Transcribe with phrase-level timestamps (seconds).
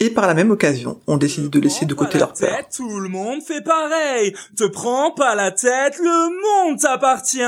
[0.00, 2.68] Et par la même occasion, on décide de laisser de côté leur peur.
[2.74, 4.32] Tout le monde fait pareil.
[4.56, 7.38] Te prends pas la tête, le monde t'appartient.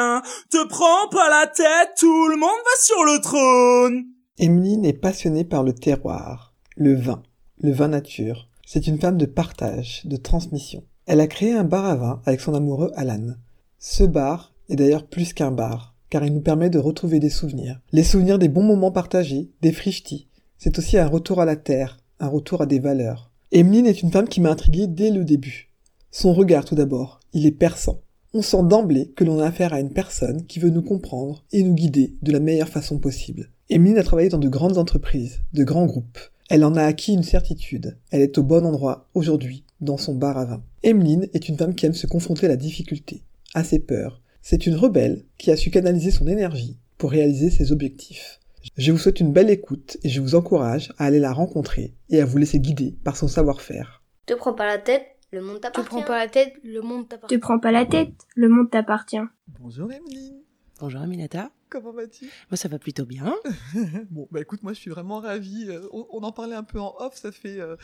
[0.51, 4.05] Te prends pas la tête, tout le monde va sur le trône.
[4.39, 7.23] Emeline est passionnée par le terroir, le vin,
[7.61, 8.49] le vin nature.
[8.67, 10.83] C'est une femme de partage, de transmission.
[11.07, 13.35] Elle a créé un bar à vin avec son amoureux Alan.
[13.79, 17.81] Ce bar est d'ailleurs plus qu'un bar, car il nous permet de retrouver des souvenirs.
[17.93, 20.29] Les souvenirs des bons moments partagés, des frichetis.
[20.59, 23.31] C'est aussi un retour à la terre, un retour à des valeurs.
[23.51, 25.71] Emeline est une femme qui m'a intrigué dès le début.
[26.13, 28.01] Son regard tout d'abord, il est perçant.
[28.33, 31.63] On sent d'emblée que l'on a affaire à une personne qui veut nous comprendre et
[31.63, 33.51] nous guider de la meilleure façon possible.
[33.71, 36.19] Emeline a travaillé dans de grandes entreprises, de grands groupes.
[36.49, 37.97] Elle en a acquis une certitude.
[38.11, 40.63] Elle est au bon endroit aujourd'hui, dans son bar à vin.
[40.83, 43.23] Emeline est une femme qui aime se confronter à la difficulté,
[43.55, 44.21] à ses peurs.
[44.43, 48.40] C'est une rebelle qui a su canaliser son énergie pour réaliser ses objectifs.
[48.77, 52.21] Je vous souhaite une belle écoute et je vous encourage à aller la rencontrer et
[52.21, 54.03] à vous laisser guider par son savoir-faire.
[54.27, 55.89] Te prends pas la tête, le monde t'appartient.
[55.89, 57.35] Te prends pas la tête, le monde t'appartient.
[57.35, 59.21] Te prends pas la tête, le monde t'appartient.
[59.61, 60.43] Bonjour Emeline.
[60.79, 61.51] Bonjour Aminata.
[61.71, 62.25] Comment vas-tu?
[62.51, 63.33] Moi ça va plutôt bien.
[64.11, 65.67] bon bah écoute moi je suis vraiment ravie.
[65.69, 67.15] Euh, on, on, en parlait un peu en off.
[67.15, 67.77] Ça fait euh,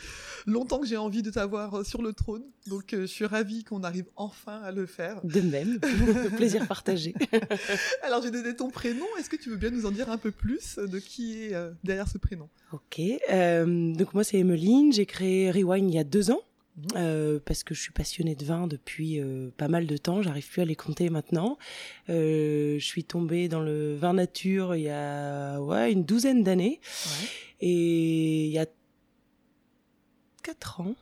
[0.45, 2.43] longtemps que j'ai envie de t'avoir euh, sur le trône.
[2.67, 5.21] Donc euh, je suis ravie qu'on arrive enfin à le faire.
[5.23, 5.79] De même.
[6.35, 7.13] Plaisir partagé.
[8.03, 9.05] Alors j'ai donné ton prénom.
[9.17, 11.53] Est-ce que tu veux bien nous en dire un peu plus de qui est
[11.85, 12.49] derrière ce prénom?
[12.73, 12.99] Ok.
[13.29, 14.91] donc moi c'est Emeline.
[14.91, 16.41] J'ai créé Rewind il y a deux ans.
[16.95, 20.47] Euh, parce que je suis passionnée de vin depuis euh, pas mal de temps, j'arrive
[20.47, 21.57] plus à les compter maintenant.
[22.09, 26.79] Euh, je suis tombée dans le vin nature il y a ouais, une douzaine d'années.
[27.05, 27.27] Ouais.
[27.61, 28.67] Et il y a
[30.43, 30.95] quatre ans,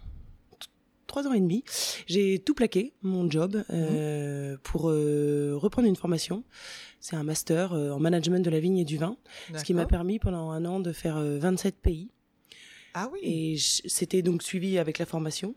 [1.07, 1.65] trois ans et demi,
[2.07, 4.57] j'ai tout plaqué, mon job, mmh.
[4.63, 6.43] pour reprendre une formation.
[7.01, 9.17] C'est un master en management de la vigne et du vin,
[9.53, 12.09] ce qui m'a permis pendant un an de faire 27 pays.
[12.97, 13.19] Ah oui.
[13.23, 15.53] Et c'était donc suivi avec la formation.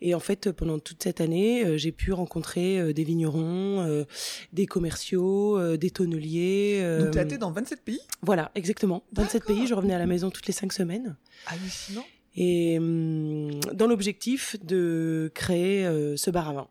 [0.00, 4.04] Et en fait, pendant toute cette année, euh, j'ai pu rencontrer euh, des vignerons, euh,
[4.52, 6.80] des commerciaux, euh, des tonneliers.
[7.00, 7.98] Donc tu as été dans 27 pays?
[8.22, 9.02] Voilà, exactement.
[9.14, 11.16] 27 pays, je revenais à la maison toutes les 5 semaines.
[11.46, 12.06] Hallucinant.
[12.36, 15.84] Et hum, dans l'objectif de créer
[16.16, 16.68] ce bar à vin.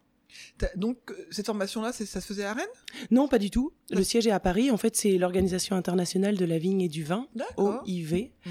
[0.76, 2.66] Donc cette formation-là, ça se faisait à Rennes?
[3.12, 3.74] Non, pas du tout.
[3.90, 4.72] Le siège est à Paris.
[4.72, 8.32] En fait, c'est l'Organisation internationale de la vigne et du vin, OIV.
[8.46, 8.50] Mmh.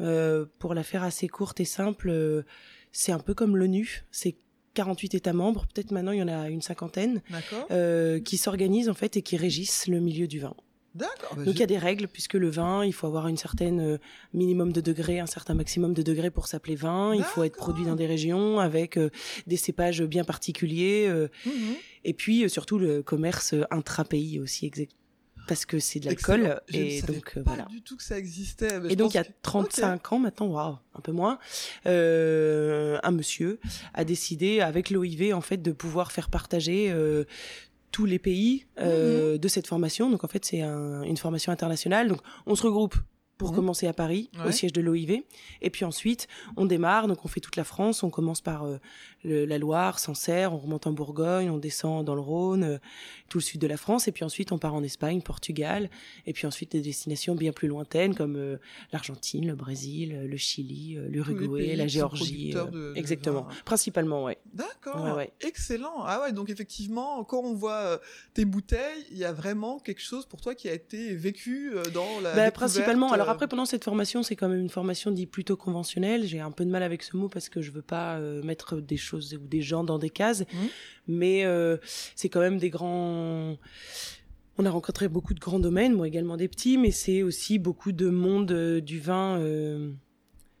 [0.00, 2.42] Euh, pour la faire assez courte et simple, euh,
[2.90, 4.04] c'est un peu comme l'ONU.
[4.10, 4.36] C'est
[4.74, 7.22] 48 États membres, peut-être maintenant il y en a une cinquantaine,
[7.70, 10.54] euh, qui s'organisent en fait et qui régissent le milieu du vin.
[10.94, 11.36] D'accord.
[11.36, 13.98] Donc il y a des règles puisque le vin, il faut avoir une certaine euh,
[14.34, 17.14] minimum de degrés, un certain maximum de degrés pour s'appeler vin.
[17.14, 19.10] Il faut être produit dans des régions avec euh,
[19.46, 21.06] des cépages bien particuliers.
[21.08, 21.50] Euh, mmh.
[22.04, 24.92] Et puis surtout le commerce intra-pays aussi, exact
[25.46, 27.64] parce que c'est de l'alcool et donc pas voilà.
[27.64, 28.80] du tout que ça existait.
[28.88, 30.14] et donc il y a 35 okay.
[30.14, 31.38] ans maintenant, waouh, un peu moins,
[31.86, 33.60] euh, un monsieur
[33.94, 37.24] a décidé avec l'OIV en fait de pouvoir faire partager euh,
[37.92, 39.38] tous les pays euh, mmh.
[39.38, 40.10] de cette formation.
[40.10, 42.08] Donc en fait, c'est un, une formation internationale.
[42.08, 42.96] Donc on se regroupe
[43.38, 43.54] pour mmh.
[43.56, 44.48] commencer à Paris, ouais.
[44.48, 45.22] au siège de l'OIV.
[45.60, 46.26] Et puis ensuite,
[46.56, 48.02] on démarre, donc on fait toute la France.
[48.02, 48.78] On commence par euh,
[49.24, 52.78] le, la Loire, Sancerre, on remonte en Bourgogne, on descend dans le Rhône, euh,
[53.28, 54.08] tout le sud de la France.
[54.08, 55.90] Et puis ensuite, on part en Espagne, Portugal.
[56.26, 58.58] Et puis ensuite, des destinations bien plus lointaines comme euh,
[58.92, 62.50] l'Argentine, le Brésil, le Chili, euh, l'Uruguay, la Géorgie.
[62.50, 63.46] De, exactement.
[63.64, 64.38] Principalement, ouais.
[64.52, 65.04] D'accord.
[65.04, 65.32] Ouais, ouais.
[65.40, 66.02] Excellent.
[66.04, 68.00] Ah ouais, donc effectivement, quand on voit
[68.34, 72.20] tes bouteilles, il y a vraiment quelque chose pour toi qui a été vécu dans
[72.20, 72.34] la.
[72.34, 73.12] Bah, principalement.
[73.12, 76.26] Alors après, pendant cette formation, c'est quand même une formation dite plutôt conventionnelle.
[76.26, 78.76] J'ai un peu de mal avec ce mot parce que je veux pas euh, mettre
[78.76, 80.56] des choses ou des gens dans des cases, mmh.
[81.08, 81.76] mais euh,
[82.16, 83.56] c'est quand même des grands.
[84.58, 87.92] On a rencontré beaucoup de grands domaines, moi également des petits, mais c'est aussi beaucoup
[87.92, 89.38] de monde euh, du vin.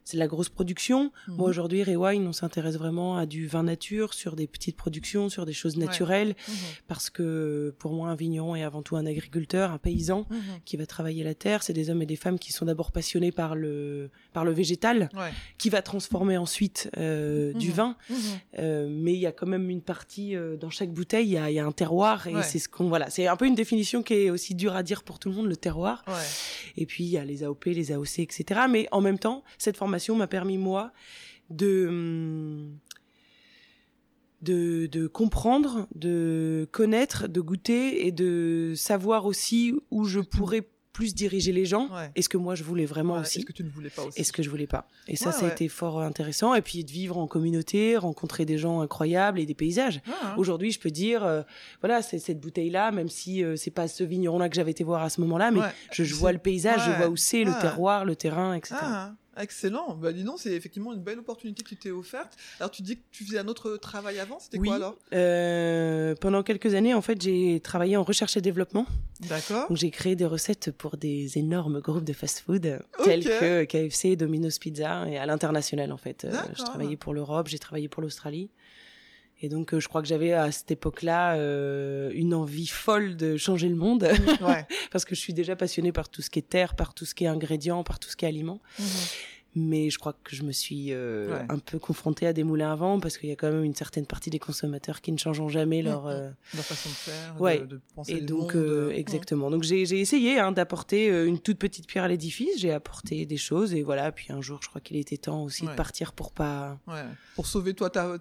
[0.04, 1.12] C'est de la grosse production.
[1.28, 1.34] Mmh.
[1.36, 5.46] Moi aujourd'hui, Rewind, on s'intéresse vraiment à du vin nature, sur des petites productions, sur
[5.46, 6.54] des choses naturelles, ouais.
[6.54, 6.58] mmh.
[6.88, 10.36] parce que pour moi, un vigneron est avant tout un agriculteur, un paysan mmh.
[10.64, 11.62] qui va travailler la terre.
[11.62, 15.10] C'est des hommes et des femmes qui sont d'abord passionnés par le par le végétal,
[15.14, 15.30] ouais.
[15.58, 17.96] qui va transformer ensuite euh, du vin.
[18.58, 21.38] Euh, mais il y a quand même une partie euh, dans chaque bouteille, il y
[21.38, 22.42] a, y a, un terroir et ouais.
[22.42, 23.10] c'est ce qu'on voilà.
[23.10, 25.46] C'est un peu une définition qui est aussi dure à dire pour tout le monde,
[25.46, 26.04] le terroir.
[26.76, 28.62] Et puis il y a les AOP, les AOC, etc.
[28.68, 30.92] Mais en même temps, cette formation m'a permis moi
[31.50, 32.78] de hum,
[34.42, 41.14] de, de comprendre, de connaître, de goûter et de savoir aussi où je pourrais plus
[41.14, 41.88] diriger les gens.
[41.94, 42.10] Ouais.
[42.14, 44.20] Est-ce que moi je voulais vraiment Ouais, aussi Est-ce que tu ne voulais pas aussi
[44.20, 44.86] Est-ce que je voulais pas?
[45.08, 46.54] Et ça, Ouais, ça a été fort intéressant.
[46.54, 50.02] Et puis de vivre en communauté, rencontrer des gens incroyables et des paysages.
[50.06, 51.42] Ah, Aujourd'hui, je peux dire, euh,
[51.80, 55.02] voilà, c'est cette bouteille-là, même si euh, c'est pas ce vigneron-là que j'avais été voir
[55.02, 55.60] à ce moment-là, mais
[55.92, 58.74] je, vois le paysage, je vois où c'est, le terroir, le terrain, etc.
[58.78, 59.94] Ah, excellent.
[59.94, 62.36] Bah dis donc, c'est effectivement une belle opportunité que tu t'es offerte.
[62.60, 64.68] Alors tu dis que tu faisais un autre travail avant, c'était oui.
[64.68, 64.96] quoi alors?
[65.14, 68.86] euh, pendant quelques années, en fait, j'ai travaillé en recherche et développement.
[69.20, 69.68] D'accord.
[69.68, 74.58] Donc j'ai créé des recettes pour des énormes groupes de fast-food tels que KFC, Domino's
[74.58, 76.24] Pizza et à l'international en fait.
[76.24, 78.50] Euh, j'ai travaillé pour l'Europe, j'ai travaillé pour l'Australie.
[79.42, 83.36] Et donc euh, je crois que j'avais à cette époque-là euh, une envie folle de
[83.36, 84.04] changer le monde
[84.40, 84.66] Ouais.
[84.92, 87.14] parce que je suis déjà passionnée par tout ce qui est terre, par tout ce
[87.14, 88.60] qui est ingrédients, par tout ce qui est aliments.
[89.54, 91.44] Mais je crois que je me suis euh, Ouais.
[91.50, 93.74] un peu confrontée à des moulins à vent parce qu'il y a quand même une
[93.74, 97.58] certaine partie des consommateurs qui ne changeront jamais leur euh, La façon de faire, Ouais.
[97.60, 99.50] de, de penser et donc euh, exactement.
[99.50, 102.58] Donc j'ai j'ai essayé hein, d'apporter une toute petite pierre à l'édifice.
[102.58, 104.10] J'ai apporté des choses et voilà.
[104.10, 105.72] Puis un jour, je crois qu'il était temps aussi Ouais.
[105.72, 106.78] de partir pour pas.
[107.34, 108.18] Pour sauver toi ta,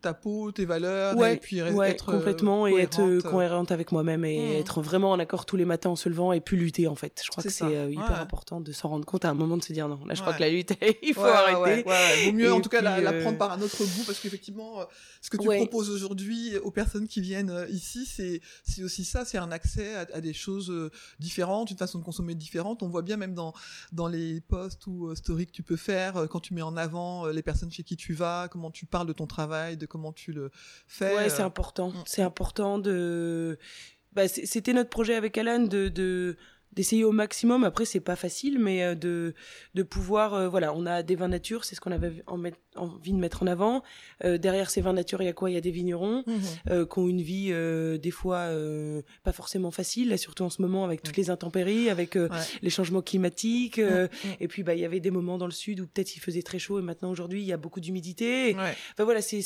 [0.00, 3.70] ta, peau, tes valeurs, Ouais, et puis être complètement et être cohérente.
[3.70, 4.60] avec moi-même et Mhm.
[4.60, 7.20] être vraiment en accord tous les matins en se levant et plus lutter en fait.
[7.22, 9.74] Je crois que c'est hyper important de s'en rendre compte à un moment de se
[9.74, 10.00] dire non.
[10.06, 10.37] Là, je crois.
[10.38, 11.88] Que la lutte, il faut Ouais, arrêter.
[11.88, 12.24] Ouais.
[12.26, 14.80] Vaut mieux Et en tout cas la, euh, prendre par un autre bout parce qu'effectivement,
[14.80, 14.84] euh,
[15.20, 19.24] ce que tu proposes aujourd'hui aux personnes qui viennent euh, ici, c'est c'est aussi ça,
[19.24, 20.72] c'est un accès à, à des choses
[21.18, 22.82] différentes, une façon de consommer différente.
[22.82, 23.52] On voit bien même dans
[23.92, 27.42] dans les posts ou stories que tu peux faire quand tu mets en avant les
[27.42, 30.50] personnes chez qui tu vas, comment tu parles de ton travail, de comment tu le
[30.86, 31.14] fais.
[31.14, 31.90] Ouais, c'est important.
[31.90, 32.02] Mm.
[32.06, 33.58] C'est important de.
[34.12, 36.36] Bah, c'était notre projet avec Alan de de
[36.72, 37.64] d'essayer au maximum.
[37.64, 39.34] Après, c'est pas facile, mais euh, de
[39.74, 40.34] de pouvoir.
[40.34, 42.42] euh, voilà, on a des vins nature, c'est ce qu'on avait en
[42.76, 43.82] envie de mettre en avant.
[44.24, 45.50] Euh, derrière ces vins nature, il y a quoi?
[45.50, 46.40] Il y a des vignerons mhm.
[46.70, 50.50] euh, qui ont une vie euh, des fois euh, pas forcément facile, là, surtout en
[50.50, 52.36] ce moment avec toutes les intempéries, avec euh, Ouais.
[52.62, 53.78] les changements climatiques.
[53.78, 54.32] euh, Mm, mm.
[54.40, 56.42] Et puis, bah, il y avait des moments dans le sud où peut-être il faisait
[56.42, 58.54] très chaud, et maintenant aujourd'hui, il y a beaucoup d'humidité.
[58.54, 58.74] Ouais.
[58.92, 59.42] Enfin voilà, c'est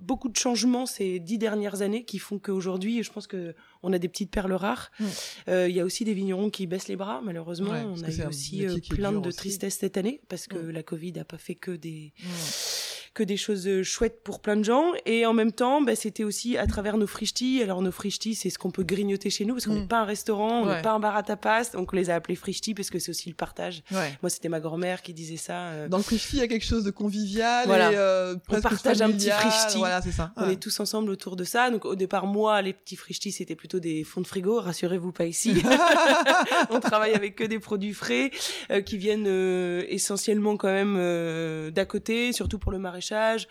[0.00, 3.98] beaucoup de changements ces dix dernières années qui font qu'aujourd'hui, je pense que on a
[3.98, 4.90] des petites perles rares.
[4.98, 5.04] Mm.
[5.48, 7.70] Euh, Il y a aussi des vignerons qui baissent les bras, malheureusement.
[7.70, 10.70] Ouais, on a eu aussi euh, plein de tristesse cette année parce que Mm.
[10.70, 12.26] la Covid a pas fait que des Mm.
[13.12, 14.92] Que des choses euh, chouettes pour plein de gens.
[15.04, 17.60] Et en même temps, bah, c'était aussi à travers nos frichtis.
[17.62, 19.88] Alors nos frichtis, c'est ce qu'on peut grignoter chez nous parce qu'on n'est Mm.
[19.88, 20.82] pas un restaurant, on n'est Ouais.
[20.82, 23.28] pas un bar à tapas, donc on les a appelés frichtis parce que c'est aussi
[23.28, 23.82] le partage.
[23.90, 24.16] Ouais.
[24.22, 25.58] Moi, c'était ma grand-mère qui disait ça.
[25.70, 27.90] euh, Dans le frichti, il y a quelque chose de convivial Voilà.
[27.92, 29.78] et euh, presque partage un petit frichti.
[29.78, 30.32] Voilà, c'est ça.
[30.36, 30.52] On Ouais.
[30.52, 31.70] est tous ensemble autour de ça.
[31.70, 34.60] Donc au départ, moi, les petits frichtis, c'était plutôt des fonds de frigo.
[34.60, 35.52] Rassurez-vous pas ici.
[36.70, 38.30] on travaille avec que des produits frais
[38.70, 43.48] euh, qui viennent euh, essentiellement quand même euh, d'à côté, surtout pour le maraîchage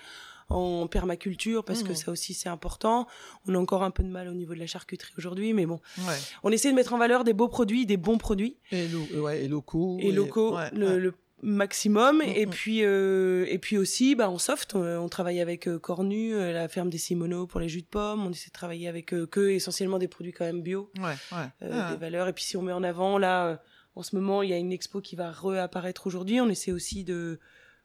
[0.52, 1.96] en permaculture parce que Mhm.
[1.96, 3.08] ça aussi c'est important.
[3.48, 5.80] On a encore un peu de mal au niveau de la charcuterie aujourd'hui, mais bon,
[6.00, 6.16] Ouais.
[6.44, 9.20] on essaie de mettre en valeur des beaux produits, des bons produits Et, lo- euh,
[9.22, 9.98] ouais, et locaux.
[10.02, 12.50] et locaux ouais, le, maximum Mm, et mm.
[12.50, 16.68] puis euh, et puis aussi bah en soft on, on travaille avec euh, Cornu la
[16.68, 19.50] ferme des Simoneaux pour les jus de pommes on essaie de travailler avec euh, que
[19.52, 20.92] essentiellement des produits quand même bio
[21.32, 21.52] Ah.
[21.62, 23.62] des valeurs et puis si on met en avant là
[23.96, 27.06] en ce moment il y a une expo qui va réapparaître aujourd'hui on essaie aussi
[27.06, 27.40] de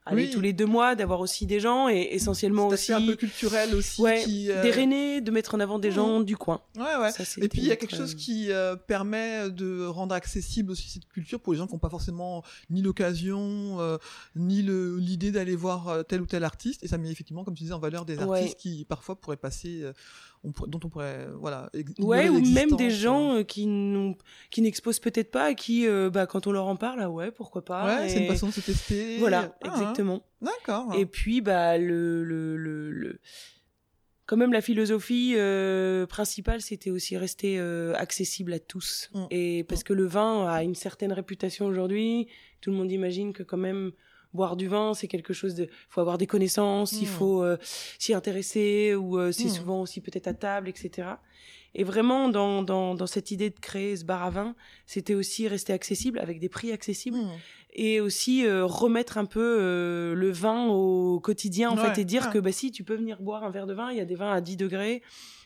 [0.07, 0.31] aller Oui.
[0.31, 4.03] tous les deux mois d'avoir aussi des gens et essentiellement aussi un peu culturel aussi.
[4.03, 7.11] ouais, qui, euh, des Rennais, de mettre en avant des gens du coin Ouais, ouais.
[7.11, 10.71] Ça, Et puis il y a quelque chose euh, qui euh, permet de rendre accessible
[10.73, 13.97] aussi cette culture pour les gens qui n'ont pas forcément ni l'occasion euh,
[14.37, 17.55] ni le l'idée d'aller voir euh, tel ou tel artiste et ça met effectivement comme
[17.55, 18.39] tu disais en valeur des Ouais.
[18.41, 19.93] artistes qui parfois pourraient passer euh,
[20.45, 22.91] on dont on pourrait euh, voilà Ouais, ou même des euh.
[23.05, 24.15] gens euh, qui n'ont,
[24.51, 27.31] qui n'exposent peut-être pas et qui, euh, bah, quand on leur en parle, ah ouais,
[27.31, 27.87] pourquoi pas.
[28.03, 30.23] ouais c'est une façon de se tester Voilà, Ah, exactement.
[30.43, 33.21] d'accord Et puis, bah, le, le, le, le-
[34.27, 39.11] quand même, la philosophie euh, principale, c'était aussi rester euh, accessible à tous.
[39.13, 39.25] Mm.
[39.31, 42.29] Et parce que le vin a une certaine réputation aujourd'hui,
[42.63, 43.93] tout le monde imagine que quand même
[44.35, 47.07] boire du vin, c'est quelque chose de, faut avoir des connaissances, il Mm.
[47.07, 47.57] faut euh,
[47.99, 49.49] s'y intéresser ou euh, c'est Mm.
[49.51, 51.09] souvent aussi peut-être à table, etc.
[51.77, 54.55] Et vraiment, dans, dans, dans cette idée de créer ce bar à vin,
[54.87, 57.31] c'était aussi rester accessible avec des prix accessibles Hmm.
[57.75, 62.05] et aussi euh, remettre un peu euh, le vin au quotidien en Ouais, fait et
[62.05, 62.33] dire ouais.
[62.33, 64.15] que bah si tu peux venir boire un verre de vin il y a des
[64.15, 65.03] vins à 10 degrés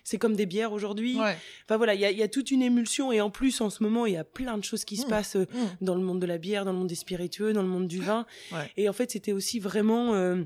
[0.09, 2.51] c'est comme des bières aujourd'hui ouais enfin voilà il y a, il y a toute
[2.51, 4.97] une émulsion et en plus en ce moment il y a plein de choses qui
[4.97, 5.11] se Mm.
[5.11, 5.67] passent euh, Hmm.
[5.85, 8.01] dans le monde de la bière dans le monde des spiritueux dans le monde du
[8.01, 8.71] vin Ouais.
[8.77, 10.43] et en fait c'était aussi vraiment euh,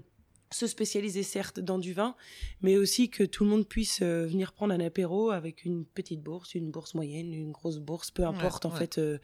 [0.50, 2.14] se spécialiser certes dans du vin,
[2.61, 6.21] mais aussi que tout le monde puisse euh, venir prendre un apéro avec une petite
[6.21, 8.66] bourse, une bourse moyenne, une grosse bourse, peu importe.
[8.66, 8.78] en ouais.
[8.78, 9.16] fait, euh,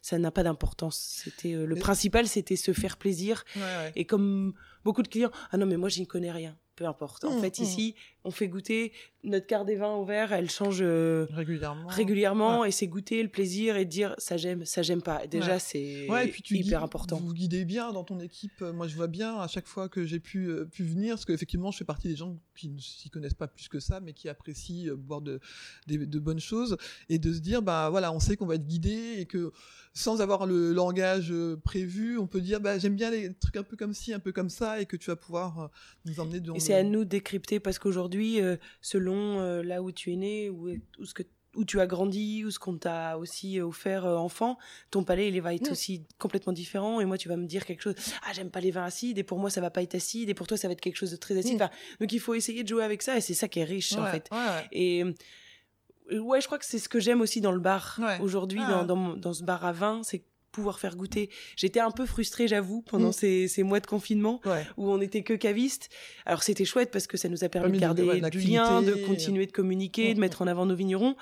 [0.00, 1.22] ça n'a pas d'importance.
[1.24, 3.44] C'était euh, le principal, c'était se faire plaisir.
[3.56, 3.92] ouais.
[3.96, 6.56] Et comme beaucoup de clients, ah non mais moi j'y connais rien.
[6.76, 7.24] Peu importe.
[7.24, 7.62] En Mmh, fait, mmh.
[7.62, 8.92] ici, on fait goûter
[9.24, 11.86] notre carte des vins au verre, elle change euh, régulièrement.
[11.88, 15.26] régulièrement et c'est goûter le plaisir et dire ça j'aime, ça j'aime pas.
[15.26, 15.58] Déjà, Ouais.
[15.58, 17.16] c'est Ouais, et puis tu hyper guides- important.
[17.16, 18.52] Vous guidez bien dans ton équipe.
[18.62, 21.24] Euh, Moi, je vois bien à chaque fois que j'ai pu euh, pu venir, parce
[21.24, 24.12] qu'effectivement, je fais partie des gens qui ne s'y connaissent pas plus que ça, mais
[24.12, 25.40] qui apprécient euh, boire de,
[25.86, 26.76] des- de bonnes choses
[27.08, 29.50] et de se dire, bah voilà, on sait qu'on va être guidé et que
[29.92, 31.32] sans avoir le langage
[31.64, 34.30] prévu, on peut dire, bah j'aime bien les trucs un peu comme ci, un peu
[34.32, 35.66] comme ça, et que tu vas pouvoir euh,
[36.04, 36.54] nous emmener dans.
[36.66, 40.50] C'est à nous de décrypter parce qu'aujourd'hui, euh, selon euh, là où tu es né,
[40.50, 40.68] où,
[40.98, 41.22] où ce que
[41.54, 44.58] où tu as grandi, ou ce qu'on t'a aussi euh, offert enfant,
[44.90, 45.72] ton palais il va être Mm.
[45.72, 47.00] aussi complètement différent.
[47.00, 47.94] Et moi, tu vas me dire quelque chose.
[48.26, 49.16] Ah, j'aime pas les vins acides.
[49.16, 50.28] Et pour moi, ça va pas être acide.
[50.28, 51.52] Et pour toi, ça va être quelque chose de très acide.
[51.54, 51.62] Mm.
[51.62, 51.70] Enfin,
[52.00, 53.16] donc il faut essayer de jouer avec ça.
[53.16, 54.28] Et c'est ça qui est riche en fait.
[54.30, 54.68] ouais, ouais.
[54.72, 58.84] Et ouais, je crois que c'est ce que j'aime aussi dans le bar aujourd'hui, Ah.
[58.84, 61.28] dans, dans, dans ce bar à vin, c'est pouvoir faire goûter.
[61.56, 63.12] J'étais un peu frustrée, j'avoue, pendant Mm.
[63.12, 64.64] ces, ces mois de confinement Ouais.
[64.76, 65.90] où on était que cavistes.
[66.24, 68.28] Alors c'était chouette parce que ça nous a permis Permis de de- garder ouais, de
[68.30, 70.20] du lien, de continuer de communiquer, de Mm.
[70.20, 71.14] mettre en avant nos vignerons.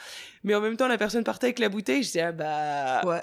[0.45, 2.03] Mais en même temps, la personne partait avec la bouteille.
[2.03, 3.23] Je disais, ah bah, Ouais.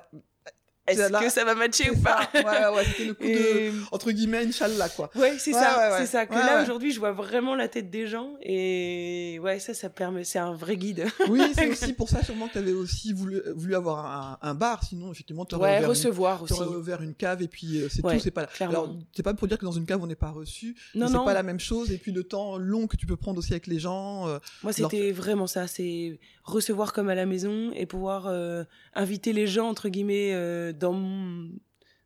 [0.88, 2.42] Est-ce que ça va matcher ou pas ça.
[2.42, 5.10] Ouais, ouais, c'était le coup de entre guillemets Inch'Allah quoi.
[5.16, 6.26] Ouais, c'est Ouais, ça, ouais, c'est ça.
[6.26, 10.24] Que là aujourd'hui, je vois vraiment la tête des gens et ouais, ça, ça permet,
[10.24, 11.06] c'est un vrai guide.
[11.30, 14.54] Oui, c'est aussi pour ça sûrement que tu avais aussi voulu, voulu avoir un, un
[14.54, 16.54] bar, sinon effectivement tu Ouais, ouvert, recevoir une, aussi.
[16.56, 18.46] t'aurais ouvert une cave et puis euh, c'est tout, c'est pas.
[18.48, 18.74] clairement.
[18.84, 21.14] Alors c'est pas pour dire que dans une cave on n'est pas reçu, Non, c'est
[21.24, 23.68] pas la même chose et puis le temps long que tu peux prendre aussi avec
[23.68, 24.28] les gens.
[24.28, 28.64] euh, Moi, leur c'était vraiment ça, c'est recevoir comme à la maison et pouvoir euh,
[28.96, 31.52] inviter les gens entre guillemets euh, dans mon-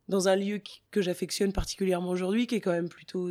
[0.08, 3.26] dans un lieu qui- que j'affectionne particulièrement aujourd'hui, qui est quand même plutôt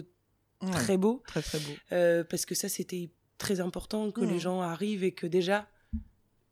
[0.61, 1.71] ouais, très beau, très très beau.
[1.93, 5.67] euh, parce que ça, c'était très important que les gens arrivent et que déjà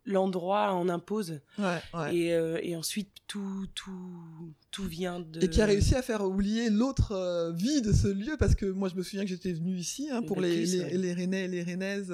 [0.05, 2.15] l'endroit en impose Ouais, ouais.
[2.15, 6.23] et, euh, et ensuite tout tout tout vient de Et qui a réussi à faire
[6.23, 9.53] oublier l'autre euh, vie de ce lieu parce que moi je me souviens que j'étais
[9.53, 10.97] venu ici hein, pour les, Bacchus, les, ouais.
[10.97, 12.13] les Rennais et les Rennaises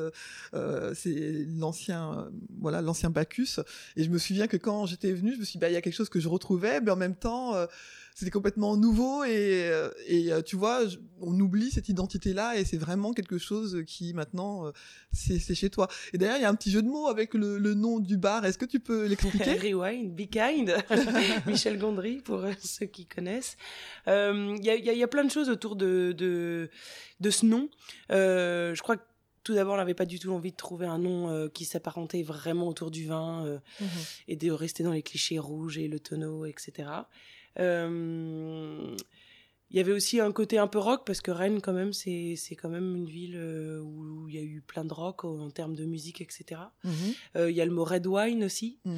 [0.53, 2.29] euh, c'est l'ancien
[2.59, 3.59] voilà l'ancien Bacchus
[3.95, 5.77] et je me souviens que quand j'étais venu je me suis dit bah il y
[5.77, 7.55] a quelque chose que je retrouvais mais en même temps
[8.19, 10.81] c'était complètement nouveau et euh, et euh, tu vois
[11.21, 14.71] on oublie cette identité là et c'est vraiment quelque chose qui maintenant euh,
[15.13, 17.57] c'est chez toi et d'ailleurs il y a un petit jeu de mots avec le,
[17.57, 19.53] le nom du bar est-ce que tu peux l'expliquer?
[19.73, 20.75] Rewind, Be Kind,
[21.47, 23.57] Michel Gondry pour ceux qui connaissent.
[24.07, 26.13] Euh, Il y, a, il y a- il y a plein de choses autour de,
[26.17, 26.69] de,
[27.19, 27.69] de ce nom.
[28.11, 29.03] Euh, je crois que
[29.43, 32.21] tout d'abord, on n'avait pas du tout envie de trouver un nom euh, qui s'apparentait
[32.21, 33.57] vraiment autour du vin euh,
[34.27, 36.89] et de rester dans les clichés rouges et le tonneau, etc.
[37.59, 38.95] Euh,
[39.71, 42.33] il y avait aussi un côté un peu rock parce que Rennes, quand même, c'est
[42.35, 45.51] c'est quand même une ville euh, où il y a eu plein de rock en,
[45.51, 46.61] termes de musique, etc.
[46.83, 46.93] Mhm,
[47.35, 48.97] Euh, Il y a le mot red wine aussi mhm.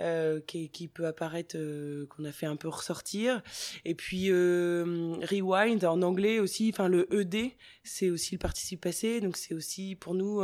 [0.00, 3.42] euh, qui, qui peut apparaître, euh, qu'on a fait un peu ressortir.
[3.84, 7.52] Et puis rewind en anglais aussi, enfin le ed,
[7.84, 10.42] c'est aussi le participe passé, donc c'est aussi pour nous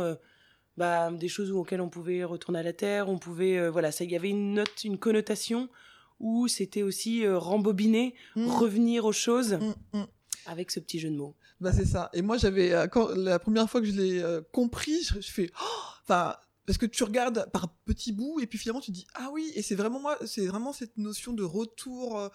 [0.77, 4.11] bah, des choses auxquelles on pouvait retourner à la terre, on pouvait, voilà, ça, il
[4.11, 5.69] y avait une note, une connotation
[6.19, 8.47] où c'était aussi euh, rembobiner, Mhm.
[8.49, 10.05] revenir aux choses Mm, mm.
[10.45, 11.35] avec ce petit jeu de mots.
[11.61, 12.09] Bah c'est ça.
[12.13, 15.31] Et moi j'avais euh, quand la première fois que je l'ai euh, compris, je, je
[15.31, 15.65] fais oh
[16.03, 19.51] enfin parce que tu regardes par petits bouts et puis finalement tu dis ah oui
[19.55, 22.29] et c'est vraiment moi c'est vraiment cette notion de retour euh,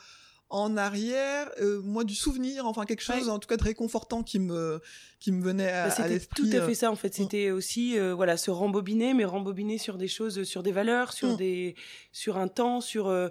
[0.52, 3.30] en arrière, euh, moi du souvenir, enfin quelque chose Ouais.
[3.30, 4.80] en tout cas de réconfortant qui me
[5.20, 6.42] qui me venait à, Bah, à l'esprit.
[6.50, 7.14] tout à fait ça en fait.
[7.14, 11.36] C'était aussi euh, voilà se rembobiner, mais rembobiner sur des choses, sur des valeurs, sur
[11.36, 11.76] des,
[12.10, 13.28] sur un temps, sur euh,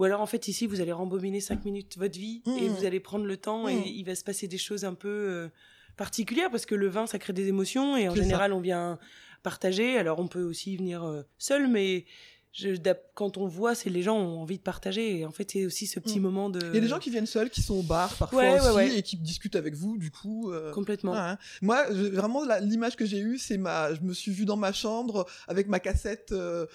[0.00, 2.98] ou alors en fait ici vous allez rembobiner cinq minutes votre vie et vous allez
[3.00, 3.82] prendre le temps et Mm.
[3.86, 5.48] il va se passer des choses un peu euh,
[5.96, 8.22] particulières parce que le vin ça crée des émotions et en ça.
[8.22, 8.98] général on vient
[9.42, 9.96] partager.
[9.98, 12.04] Alors on peut aussi venir euh, seul, mais
[12.52, 12.74] je,
[13.14, 15.18] quand on voit, c'est les gens ont envie de partager.
[15.18, 16.22] Et en fait, c'est aussi ce petit Mm.
[16.22, 16.58] moment de.
[16.70, 18.74] Il y a des gens qui viennent seuls, qui sont au bar parfois Ouais, aussi
[18.74, 18.98] ouais.
[18.98, 20.50] et qui discutent avec vous du coup.
[20.50, 21.14] euh, complètement.
[21.16, 21.38] Hein.
[21.62, 24.72] Moi, je- vraiment, l'image que j'ai eue, c'est ma, je me suis vu dans ma
[24.72, 26.66] chambre avec ma cassette, euh,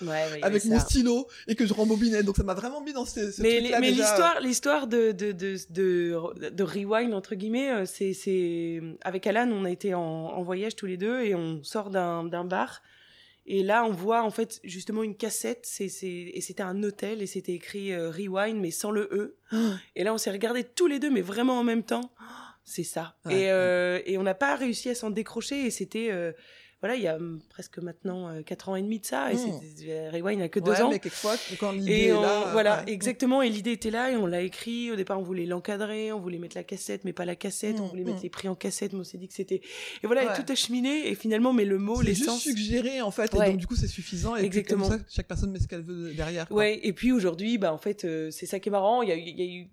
[0.42, 0.86] avec mon ça.
[0.86, 2.24] stylo et que je rembobinais.
[2.24, 3.60] Donc ça m'a vraiment mis dans ce, ce mais
[3.92, 9.50] l'histoire l'histoire de de de de, de rewind entre guillemets euh, c'est c'est avec Alan
[9.52, 12.82] on a été en, en voyage tous les deux et on sort d'un d'un bar
[13.46, 15.62] et là on voit en fait justement une cassette.
[15.64, 19.38] C'est c'est et c'était un hôtel et c'était écrit euh, rewind mais sans le e.
[19.96, 22.12] Et là on s'est regardé tous les deux mais vraiment en même temps.
[22.64, 23.16] C'est ça.
[23.26, 26.32] Ouais, et euh, et on n'a pas réussi à s'en décrocher et c'était euh,
[26.82, 29.36] voilà il y a hum, presque maintenant euh, quatre ans et demi de ça et
[29.36, 29.60] Mm.
[29.88, 32.50] euh, rewind a que deux Ouais, ans mais quelquefois, quand l'idée et est on- là,
[32.52, 32.92] voilà, ouais.
[32.94, 33.42] exactement.
[33.42, 34.92] Et l'idée était là et on l'a écrit.
[34.92, 37.78] Au départ, on voulait l'encadrer, on voulait mettre la cassette, mais pas la cassette.
[37.80, 39.62] on Mm, voulait mettre les prix en cassette, mais on s'est dit que c'était.
[40.04, 40.34] Et voilà, et Ouais.
[40.36, 41.08] tout a cheminé.
[41.10, 42.42] Et finalement, mais le mot, C'est juste l'essence.
[42.42, 44.36] suggéré en fait, et donc du coup c'est suffisant.
[44.36, 44.88] Et puis, Exactement.
[44.90, 46.48] comme ça, chaque personne met ce qu'elle veut derrière.
[46.48, 46.58] quoi.
[46.58, 46.80] Ouais.
[46.84, 49.02] Et puis aujourd'hui, bah en fait, euh, c'est ça qui est marrant.
[49.02, 49.68] Il y a, eu- il y a eu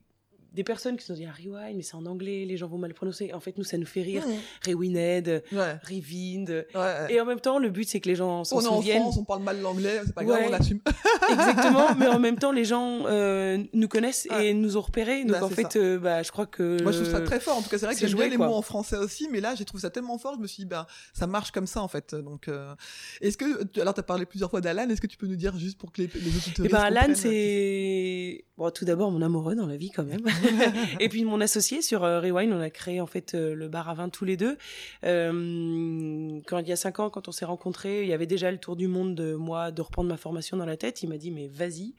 [0.55, 2.79] des personnes qui se sont dit ah, rewind mais c'est en anglais les gens vont
[2.79, 3.33] mal prononcer.
[3.33, 4.23] En fait nous ça nous fait rire.
[4.27, 4.71] Mmh.
[4.71, 5.79] Rewined ouais.
[5.89, 6.67] Rewind.
[7.09, 9.13] Et en même temps le but c'est que les gens s'en souviennent on est en
[9.13, 10.81] France on parle mal l'anglais c'est pas grave on l'assume.
[11.31, 15.25] Exactement mais en même temps les gens euh, nous connaissent et nous ont repérés.
[15.25, 17.59] Donc bah, en fait euh, bah je crois que moi je trouve ça très fort.
[17.59, 19.55] En tout cas c'est vrai que j'aime bien les mots en français aussi mais là
[19.55, 21.89] j'ai trouvé ça tellement fort je me suis dit bah ça marche comme ça en
[21.89, 22.15] fait.
[22.15, 22.75] Donc euh...
[23.21, 25.79] est-ce que alors t'as parlé plusieurs fois d'Alan est-ce que tu peux nous dire juste
[25.79, 29.67] pour que les, les auditeurs et ben Alan c'est bon tout d'abord mon amoureux dans
[29.67, 30.23] la vie quand même
[31.01, 33.89] et puis mon associé sur euh, Rewind, on a créé en fait euh, le bar
[33.89, 34.57] à vin tous les deux.
[35.05, 38.51] Euh, quand il y a cinq ans, quand on s'est rencontrés, il y avait déjà
[38.51, 41.03] le tour du monde de moi de reprendre ma formation dans la tête.
[41.03, 41.95] Il m'a dit mais vas-y.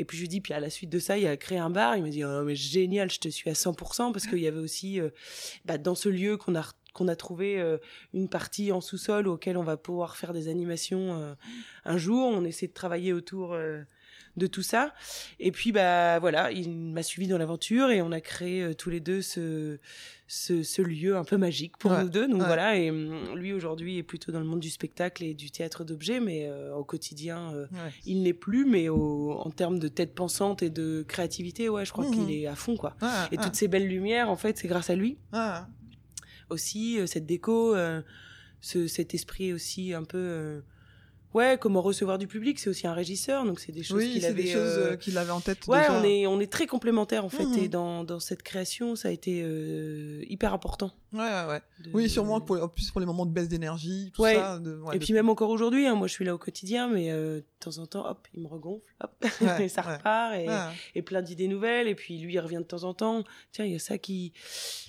[0.00, 1.70] Et puis je lui dis puis à la suite de ça, il a créé un
[1.70, 1.96] bar.
[1.96, 4.60] Il m'a dit oh, mais génial, je te suis à 100% parce qu'il y avait
[4.60, 5.00] aussi
[5.64, 6.64] bah, dans ce lieu qu'on a
[6.94, 7.62] qu'on a trouvé
[8.12, 11.36] une partie en sous-sol auquel on va pouvoir faire des animations
[11.84, 12.26] un jour.
[12.26, 13.56] On essaie de travailler autour
[14.38, 14.94] de tout ça.
[15.38, 18.90] Et puis bah voilà, il m'a suivi dans l'aventure et on a créé euh, tous
[18.90, 19.78] les deux ce,
[20.26, 22.28] ce, lieu un peu magique pour nous deux.
[22.28, 25.50] Donc voilà, et hum, lui aujourd'hui est plutôt dans le monde du spectacle et du
[25.50, 27.66] théâtre d'objets, mais euh, au quotidien euh,
[28.06, 28.64] il n'est plus.
[28.64, 32.30] Mais en termes de tête pensante et de créativité, ouais, je crois qu'il mmh.
[32.30, 32.96] est à fond quoi.
[33.32, 35.18] et toutes ces belles lumières, en fait, c'est grâce à lui.
[36.50, 37.76] Aussi cette déco,
[38.60, 40.62] ce, cet esprit aussi un peu
[41.34, 44.42] Ouais, comment recevoir du public, c'est aussi un régisseur, donc c'est des choses qu'il avait,
[44.42, 45.66] des choses euh, qu'il avait en tête.
[45.66, 47.58] Ouais, on est on est très complémentaires en fait, mmh.
[47.58, 50.90] et dans dans cette création, ça a été euh, hyper important.
[51.12, 51.60] Ouais, ouais.
[51.92, 54.58] Oui, sûrement pour en plus pour les moments de baisse d'énergie, tout ça.
[54.58, 57.10] De, ouais, et puis même encore aujourd'hui, hein, moi je suis là au quotidien, mais
[57.10, 59.24] euh, de temps en temps, hop, il me regonfle, hop,
[59.60, 60.46] et ça repart, et,
[60.94, 63.24] et plein d'idées nouvelles, et puis lui il revient de temps en temps.
[63.52, 64.32] Tiens, il y a ça qui,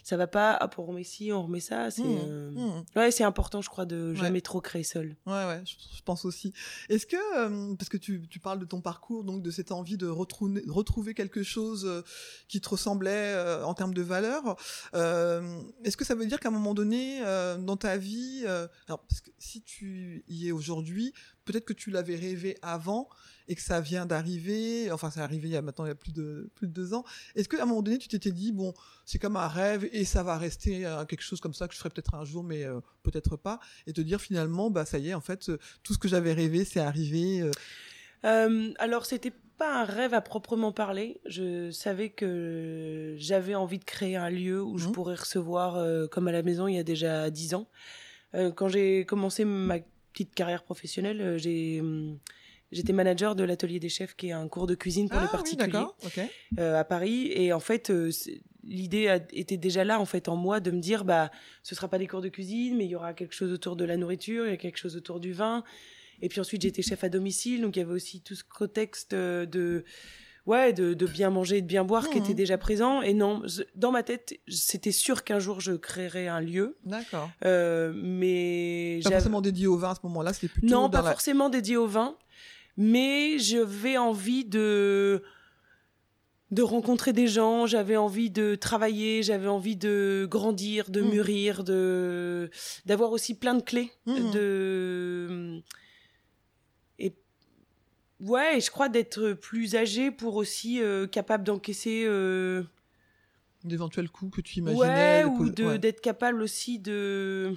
[0.04, 1.92] ça va pas, hop, on remet ci, on remet ça.
[1.92, 2.20] C'est, mmh.
[2.28, 2.84] euh, mmh.
[2.98, 5.16] ouais, c'est important, je crois, de jamais trop créer seul.
[5.26, 6.54] Ouais, ouais, je, je pense aussi.
[6.90, 9.98] Est-ce que, euh, parce que tu, tu parles de ton parcours, donc de cette envie
[9.98, 12.02] de retrouver, retrouver quelque chose euh,
[12.48, 14.56] qui te ressemblait euh, en termes de valeur,
[14.94, 17.22] est-ce que ça veut dire qu'à un moment donné
[17.60, 21.14] dans ta vie, que si tu y es aujourd'hui,
[21.46, 23.10] peut-être que tu l'avais rêvé avant
[23.48, 25.96] et que ça vient d'arriver, enfin c'est arrivé il y a maintenant il y a
[25.96, 27.04] plus de plus de deux ans.
[27.36, 28.74] Est-ce qu'à un moment donné tu t'étais dit bon
[29.06, 31.80] c'est comme un rêve et ça va rester euh, quelque chose comme ça que je
[31.80, 35.10] ferai peut-être un jour mais euh, peut-être pas et te dire finalement bah ça y
[35.10, 35.52] est en fait
[35.84, 37.50] tout ce que j'avais rêvé c'est arrivé.
[38.26, 38.50] Euh.
[38.50, 41.20] euh alors c'était pas un rêve à proprement parler.
[41.26, 44.92] Je savais que j'avais envie de créer un lieu où je mmh.
[44.94, 47.68] pourrais recevoir comme à la maison il y a déjà dix ans.
[48.56, 49.80] quand j'ai commencé ma
[50.14, 52.18] petite carrière professionnelle, euh, j'ai hum,
[52.72, 55.28] J'étais manager de l'atelier des chefs, qui est un cours de cuisine pour ah les
[55.28, 56.24] particuliers oui,
[56.60, 57.32] euh, à Paris.
[57.34, 58.12] Et en fait, euh,
[58.64, 61.32] l'idée était déjà là, en fait, en moi, de me dire, bah,
[61.64, 63.86] ce sera pas des cours de cuisine, mais il y aura quelque chose autour de
[63.86, 65.64] la nourriture, il y a quelque chose autour du vin.
[66.22, 69.14] Et puis ensuite, j'étais chef à domicile, donc il y avait aussi tout ce contexte
[69.14, 69.84] de
[70.50, 72.36] ouais, de, de bien manger et de bien boire qui était mmh.
[72.36, 73.02] déjà présent.
[73.02, 73.44] Et non,
[73.76, 76.78] dans ma tête, c'était sûr qu'un jour je créerais un lieu.
[76.84, 77.30] D'accord.
[77.46, 81.50] Euh, mais pas forcément dédié au vin à ce moment-là, c'était plutôt non, pas forcément
[81.50, 82.18] dédié au vin,
[82.78, 85.24] mais j'avais envie de
[86.52, 91.10] de rencontrer des gens, j'avais envie de travailler, j'avais envie de grandir, de mmh.
[91.10, 92.50] mûrir, de
[92.88, 94.32] d'avoir aussi plein de clés, mmh.
[94.32, 95.62] de
[98.20, 102.64] Ouais, je crois d'être plus âgé pour aussi euh, capable d'encaisser euh...
[103.64, 105.24] d'éventuels coups que tu imaginais.
[105.24, 107.54] Ouais, ou d'être capable aussi de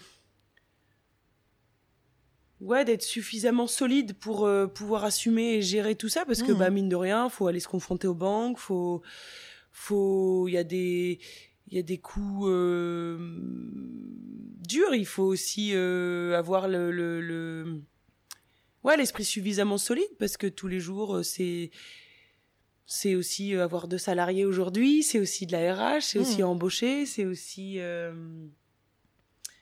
[2.60, 6.58] ouais d'être suffisamment solide pour euh, pouvoir assumer et gérer tout ça parce que mmh.
[6.58, 9.02] bah mine de rien, faut aller se confronter aux banques, faut
[9.72, 11.18] faut il y a des
[11.66, 13.18] il y a des coups euh,
[14.60, 17.82] durs, il faut aussi avoir le, le, le
[18.84, 21.70] ouais l'esprit suffisamment solide parce que tous les jours euh, c'est
[22.86, 26.46] c'est aussi euh, avoir deux salariés aujourd'hui c'est aussi de la RH c'est aussi mmh.
[26.46, 28.12] embaucher c'est aussi euh,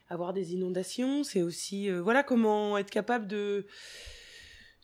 [0.09, 3.67] avoir des inondations c'est aussi voilà comment être capable de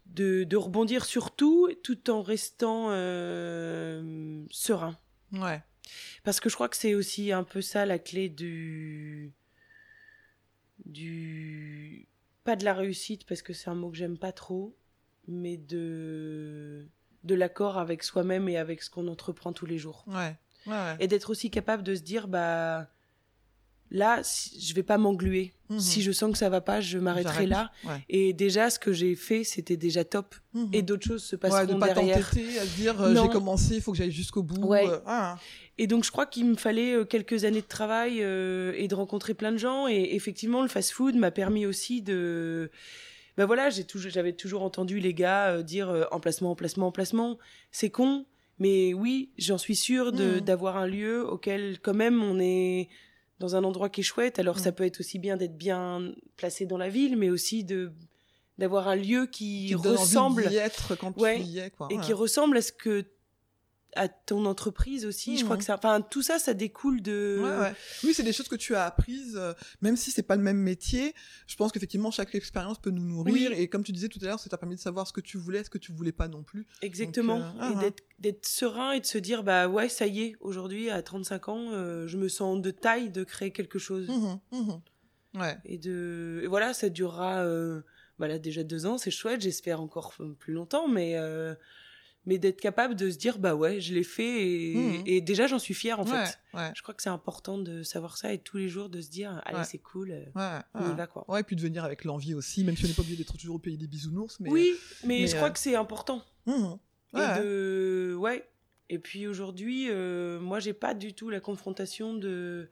[0.06, 2.90] de, de rebondir sur tout tout en restant
[4.50, 4.96] serein
[5.32, 5.62] ouais
[6.22, 9.32] parce que je crois que c'est aussi un peu ça la clé du
[10.84, 12.08] du
[12.46, 14.74] pas de la réussite parce que c'est un mot que j'aime pas trop,
[15.28, 16.88] mais de
[17.24, 20.04] de l'accord avec soi-même et avec ce qu'on entreprend tous les jours.
[20.06, 20.36] Ouais.
[20.68, 22.88] ouais, Et d'être aussi capable de se dire bah
[23.90, 25.54] là je vais pas m'engluer.
[25.68, 25.80] Mhm.
[25.80, 27.72] Si je sens que ça va pas, je m'arrêterai là.
[28.08, 30.36] Et déjà ce que j'ai fait, c'était déjà top.
[30.54, 30.68] Mhm.
[30.72, 32.30] Et d'autres choses se passeront ouais, de pas derrière.
[32.30, 34.64] à dire euh, j'ai commencé, il faut que j'aille jusqu'au bout.
[34.64, 34.88] Ouais.
[34.88, 35.36] Euh, ah.
[35.78, 38.94] Et donc je crois qu'il me fallait euh, quelques années de travail euh, et de
[38.94, 39.88] rencontrer plein de gens.
[39.88, 42.70] Et effectivement, le fast-food m'a permis aussi de
[43.36, 47.38] ben voilà, j'ai toujours, j'avais toujours entendu les gars euh, dire emplacement, emplacement, emplacement.
[47.70, 48.24] C'est con,
[48.58, 50.40] Mais oui, j'en suis sûre de Mhm.
[50.40, 52.88] d'avoir un lieu auquel, quand même, on est
[53.38, 54.38] dans un endroit qui est chouette.
[54.38, 54.76] Alors, ça Mhm.
[54.76, 57.92] peut être aussi bien d'être bien placé dans la ville, mais aussi de
[58.56, 61.36] d'avoir un lieu qui, envie ressemble d'y être quand Ouais.
[61.36, 61.88] tu y es, quoi.
[61.90, 62.00] et Ouais.
[62.00, 63.04] qui ressemble à ce que
[63.96, 65.36] à ton entreprise aussi.
[65.38, 65.60] Je crois Mhm.
[65.60, 67.40] que ça, enfin, tout ça, ça découle de.
[67.42, 67.74] Ouais, ouais.
[68.04, 70.58] Oui, c'est des choses que tu as apprises, euh, même si c'est pas le même
[70.58, 71.14] métier.
[71.46, 73.34] Je pense qu'effectivement, chaque expérience peut nous nourrir.
[73.34, 73.48] Oui.
[73.56, 75.38] Et comme tu disais tout à l'heure, ça t'a permis de savoir ce que tu
[75.38, 76.66] voulais, ce que tu voulais pas non plus.
[76.82, 77.38] Exactement.
[77.38, 77.80] Donc, euh, ah, et ah.
[77.80, 81.48] d'être, d'être serein et de se dire, bah ouais, ça y est, aujourd'hui, à 35
[81.48, 84.08] ans, euh, je me sens de taille de créer quelque chose.
[84.08, 84.80] Mhm, mhm.
[85.40, 85.58] Ouais.
[85.64, 87.44] Et de, et voilà, ça durera,
[88.18, 91.16] bah là, déjà deux ans, c'est chouette, j'espère encore plus longtemps, mais,
[92.26, 95.02] mais d'être capable de se dire, bah ouais, je l'ai fait et, Mhm.
[95.06, 96.38] et déjà, j'en suis fière, en ouais, fait.
[96.54, 96.70] ouais.
[96.74, 99.40] Je crois que c'est important de savoir ça et tous les jours de se dire,
[99.46, 99.64] allez, Ouais.
[99.64, 101.24] c'est cool, euh, Ouais, on y va, quoi.
[101.28, 103.36] Ouais, et puis de venir avec l'envie aussi, même si on n'est pas obligé d'être
[103.36, 104.38] toujours au pays des bisounours.
[104.40, 104.50] Mais...
[104.50, 104.72] oui,
[105.04, 106.22] mais, mais, je crois euh, que c'est important.
[106.46, 106.78] Mhm.
[107.14, 108.46] Et de ouais
[108.90, 112.68] et puis aujourd'hui euh, moi j'ai pas du tout la confrontation de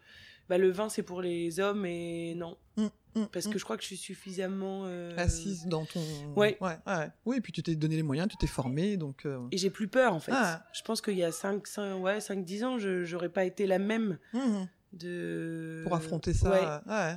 [0.50, 3.52] bah le vin c'est pour les hommes et non Mm, mm, parce mm.
[3.52, 6.00] que je crois que je suis suffisamment euh, Assise dans ton.
[6.34, 6.56] Ouais.
[6.60, 7.08] ouais, ouais.
[7.24, 9.26] Oui, et puis tu t'es donné les moyens, tu t'es formé, donc.
[9.26, 10.64] euh, et j'ai plus peur en fait Ah.
[10.72, 13.66] je pense qu'il y a 5 5 ouais 5 10 ans je j'aurais pas été
[13.66, 14.66] la même mhm.
[14.92, 16.50] de Pour affronter ça.
[16.50, 17.16] ouais, ouais.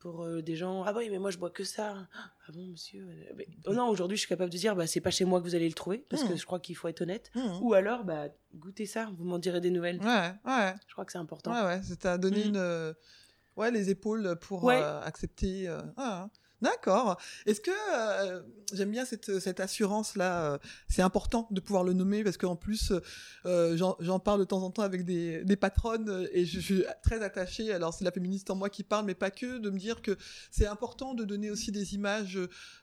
[0.00, 3.06] pour euh, des gens ah oui mais moi je bois que ça ah bon monsieur
[3.36, 5.44] Mais- oh non aujourd'hui je suis capable de dire bah c'est pas chez moi que
[5.44, 7.58] vous allez le trouver parce que je crois qu'il faut être honnête Mhm.
[7.62, 10.74] ou alors bah goûtez ça vous m'en direz des nouvelles Ouais, ouais.
[10.86, 12.94] je crois que c'est important Ouais, ouais, ça t'a donné une.
[13.58, 14.80] Ouais, les épaules pour Ouais.
[14.80, 15.68] euh, accepter.
[15.68, 16.28] euh, ah,
[16.60, 17.18] D'accord.
[17.46, 18.42] Est-ce que euh,
[18.72, 22.56] j'aime bien cette, cette assurance là euh, C'est important de pouvoir le nommer parce qu'en
[22.56, 22.92] plus,
[23.46, 27.22] euh, j'en parle de temps en temps avec des, patronnes euh, et je, suis très
[27.22, 27.72] attachée.
[27.72, 30.16] Alors c'est la féministe en moi qui parle, mais pas que, de me dire que
[30.50, 32.38] c'est important de donner aussi des images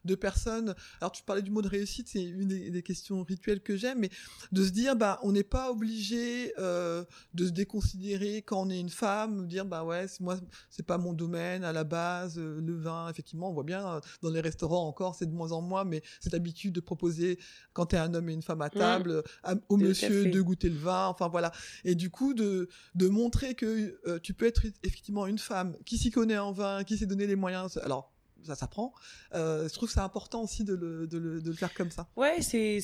[0.06, 0.76] de personnes.
[1.02, 4.10] Alors tu parlais du mot de réussite, c'est une des, questions rituelles que j'aime, mais
[4.52, 8.80] de se dire, bah on n'est pas obligé euh, de se déconsidérer quand on est
[8.80, 10.38] une femme, dire bah ouais, moi,
[10.70, 14.00] c'est pas mon domaine à la base, euh, le vin, effectivement, on voit bien euh,
[14.22, 17.40] dans les restaurants encore, c'est de moins en moins, mais cette habitude de proposer
[17.74, 20.78] quand t'es un homme et une femme à table, euh, au monsieur de goûter le
[20.78, 21.52] vin, enfin voilà,
[21.84, 25.98] et du coup de de montrer que euh, tu peux être effectivement une femme qui
[25.98, 28.12] s'y connaît en vin, qui s'est donné les moyens, alors
[28.46, 28.94] ça s'apprend.
[29.34, 31.92] Euh, je trouve que c'est important aussi de le, de le, de le faire comme
[31.92, 32.08] ça.
[32.16, 32.80] Ouais, c'est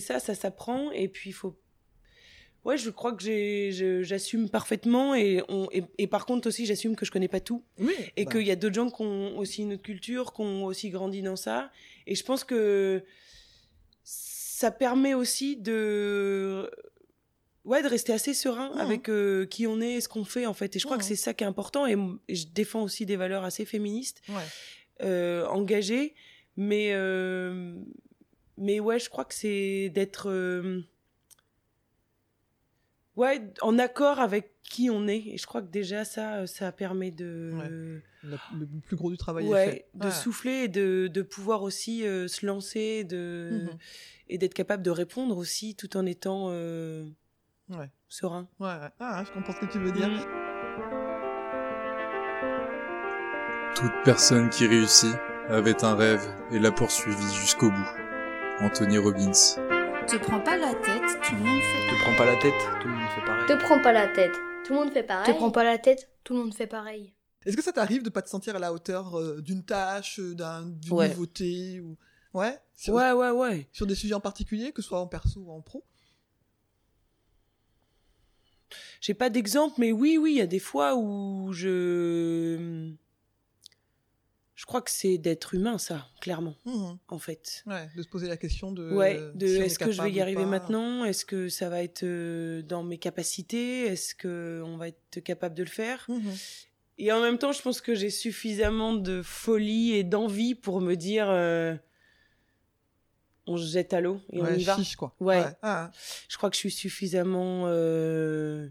[0.00, 1.56] ça, ça s'apprend et puis il faut.
[2.66, 3.22] Ouais, je crois que
[4.02, 7.62] j'assume parfaitement et on et, et par contre aussi j'assume que je connais pas tout
[7.78, 7.94] Oui.
[8.16, 10.64] et bah, qu'il y a d'autres gens qui ont aussi une autre culture, qui ont
[10.64, 11.70] aussi grandi dans ça
[12.08, 13.04] et je pense que
[14.02, 16.68] ça permet aussi de
[17.64, 18.80] ouais de rester assez serein Mhm.
[18.80, 21.04] avec euh, qui on est et ce qu'on fait en fait et je crois que
[21.04, 21.96] c'est ça qui est important et,
[22.28, 24.34] je défends aussi des valeurs assez féministes ouais.
[25.02, 26.14] euh, engagé,
[26.56, 27.76] mais euh,
[28.58, 30.30] mais ouais, je crois que c'est d'être
[33.16, 35.22] ouais en accord avec qui on est.
[35.28, 37.52] Et je crois que déjà ça, ça permet de
[38.22, 39.88] Le, le plus gros du travail est ouais, fait.
[39.94, 40.10] de Ouais.
[40.12, 43.78] souffler et de de pouvoir aussi euh, se lancer, de Mhm.
[44.28, 47.04] et d'être capable de répondre aussi tout en étant euh,
[47.70, 47.90] Ouais.
[48.08, 48.48] serein.
[48.60, 48.90] Ouais, ouais.
[49.00, 50.08] Ah, je comprends ce que tu veux dire.
[50.08, 50.24] Mhm.
[53.74, 55.14] Toute personne qui réussit
[55.48, 57.90] avait un rêve et l'a poursuivi jusqu'au bout.
[58.60, 59.32] Anthony Robbins.
[60.08, 61.90] Te prends pas la tête, tout le monde fait.
[61.96, 63.46] Te prends pas la tête, tout le monde fait pareil.
[63.48, 64.32] Te prends pas la tête.
[64.64, 65.32] Tout le monde fait pareil.
[65.32, 67.12] Te prends pas la tête, tout le monde fait pareil.
[67.44, 70.34] Est-ce que ça t'arrive de pas te sentir à la hauteur euh, d'une tâche, euh,
[70.34, 71.08] d'un- d'une Ouais.
[71.08, 71.96] nouveauté ou...
[72.34, 72.58] Ouais?
[72.74, 73.68] Sur, Ouais, ouais, ouais.
[73.72, 75.84] sur des sujets en particulier, que ce soit en perso ou en pro?
[79.00, 82.90] J'ai pas d'exemple, mais oui, oui, il y a des fois où je.
[84.56, 86.96] Je crois que c'est d'être humain, ça, clairement, Mhm.
[87.08, 87.62] en fait.
[87.66, 88.90] Ouais, de se poser la question de...
[88.90, 91.04] ouais, de si est-ce que je vais y arriver maintenant?
[91.04, 93.82] Est-ce que ça va être euh, dans mes capacités?
[93.86, 96.06] Est-ce que on va être capable de le faire?
[96.08, 96.32] Mhm.
[96.98, 100.94] Et en même temps, je pense que j'ai suffisamment de folie et d'envie pour me
[100.94, 101.76] dire euh,
[103.46, 104.76] on se jette à l'eau et Ouais, on y va.
[104.76, 105.14] chiche, quoi.
[105.20, 105.44] Ouais.
[105.60, 105.90] Ah,
[106.28, 108.68] Je crois que je suis suffisamment euh,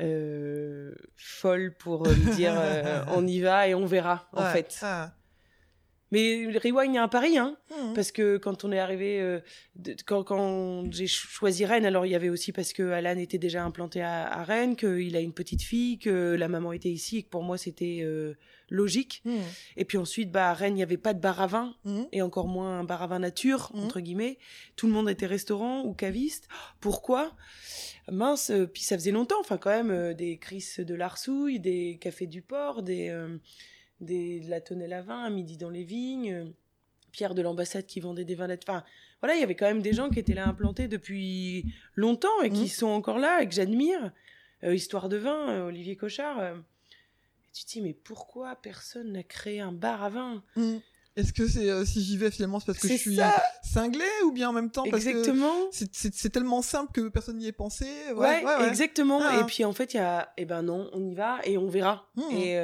[0.00, 4.52] euh, folle pour euh, me dire euh, on y va et on verra en ouais.
[4.52, 4.78] fait.
[4.82, 5.10] Ah.
[6.10, 7.92] Mais Rewind, il y a un pari, hein, Mhm.
[7.94, 9.40] parce que quand on est arrivé, euh,
[9.76, 13.18] de- quand, quand j'ai ch- choisi Rennes, alors il y avait aussi parce que Alan
[13.18, 16.88] était déjà implanté à, à Rennes, qu'il a une petite fille, que la maman était
[16.88, 18.34] ici et que pour moi c'était euh,
[18.70, 19.20] logique.
[19.26, 19.40] Mhm.
[19.76, 22.06] Et puis ensuite, bah, à Rennes, il n'y avait pas de bar à vin Mhm.
[22.12, 24.38] et encore moins un bar à vin nature, entre guillemets.
[24.76, 26.48] Tout le monde était restaurant ou caviste.
[26.80, 27.34] Pourquoi?
[28.10, 31.98] Mince, euh, puis ça faisait longtemps, enfin quand même, euh, des crises de l'arsouille, des
[32.00, 33.10] cafés du port, des,
[34.00, 36.52] des, de la tonnelle à vin à midi dans les vignes.
[37.12, 38.84] Pierre de l'ambassade qui vendait des vins Enfin,
[39.20, 42.50] voilà, il y avait quand même des gens qui étaient là implantés depuis longtemps et
[42.50, 42.68] qui mmh.
[42.68, 44.12] sont encore là et que j'admire.
[44.64, 46.38] Euh, Histoire de vin, euh, Olivier Cochard.
[46.38, 46.54] Euh.
[46.54, 50.42] Et tu te dis, mais pourquoi personne n'a créé un bar à vin?
[50.56, 50.76] Mmh.
[51.18, 53.18] Est-ce que c'est si j'y vais finalement c'est parce que je suis
[53.62, 55.52] cinglé ou bien en même temps parce exactement.
[55.70, 57.86] que c'est tellement simple que personne n'y ait pensé?
[58.14, 59.40] Ouais, exactement ah.
[59.40, 61.68] et puis en fait il y a eh ben non on y va et on
[61.68, 62.22] verra mmh.
[62.32, 62.54] et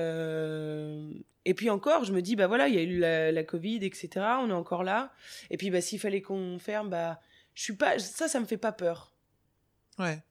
[1.47, 3.85] et puis encore je me dis bah voilà il y a eu la, la Covid
[3.85, 4.09] etc
[4.41, 5.13] on est encore là
[5.51, 7.21] et puis bah s'il fallait qu'on ferme bah
[7.55, 9.15] je suis pas ça ça me fait pas peur
[9.99, 10.23] ouais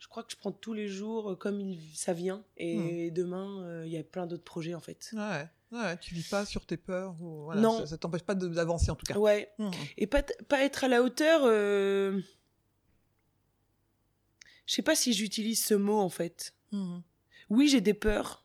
[0.00, 2.42] je crois que je prends tous les jours euh, comme il, ça vient.
[2.56, 3.14] Et hmm.
[3.14, 5.10] demain, euh, il y a plein d'autres projets, en fait.
[5.12, 5.46] Ouais.
[5.72, 7.14] Ouais, tu vis pas sur tes peurs.
[7.20, 7.86] Ou, non.
[7.86, 9.18] Ça, t'empêche pas d'avancer, en tout cas.
[9.18, 9.52] Ouais.
[9.58, 9.70] Hmm.
[9.96, 11.42] Et pas, pas être à la hauteur.
[11.44, 12.20] Euh...
[14.66, 16.54] Je sais pas si j'utilise ce mot, en fait.
[16.72, 17.00] Hmm.
[17.48, 18.44] Oui, j'ai des peurs.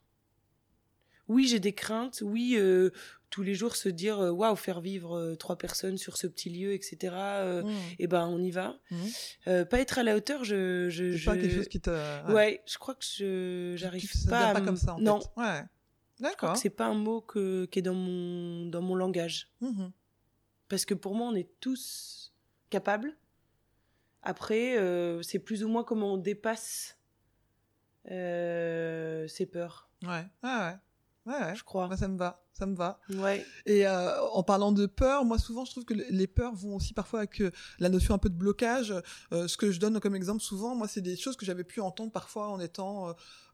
[1.27, 2.21] Oui, j'ai des craintes.
[2.23, 2.91] Oui, euh,
[3.35, 6.49] tous les jours se dire euh, waouh faire vivre euh, trois personnes sur ce petit
[6.49, 7.69] lieu etc euh, mmh.
[7.69, 9.63] et eh ben on y va mmh.
[9.69, 11.25] pas être à la hauteur je je, je...
[11.25, 14.53] pas quelque chose qui te ouais, je crois que je j'arrive pas, à...
[14.53, 15.41] pas comme ça en non fait.
[15.41, 15.63] ouais
[16.19, 16.57] d'accord.
[16.57, 19.51] C'est pas un mot que qui est dans mon dans mon langage.
[19.61, 19.87] Mmh.
[20.67, 22.33] parce que pour moi on est tous
[22.69, 23.15] capables.
[24.21, 24.77] Après
[25.23, 26.97] c'est plus ou moins comment on dépasse
[28.07, 29.89] ses peurs.
[30.03, 30.25] Ouais.
[30.43, 30.73] Ouais
[31.25, 31.95] ouais, je crois.
[31.97, 32.99] Ça me va ça me va.
[33.09, 33.45] Ouais.
[33.65, 36.93] Et euh, en parlant de peur, moi souvent je trouve que les peurs vont aussi
[36.93, 38.93] parfois avec euh, la notion un peu de blocage.
[39.33, 41.81] Euh, ce que je donne comme exemple souvent, moi c'est des choses que j'avais pu
[41.81, 43.13] entendre parfois en étant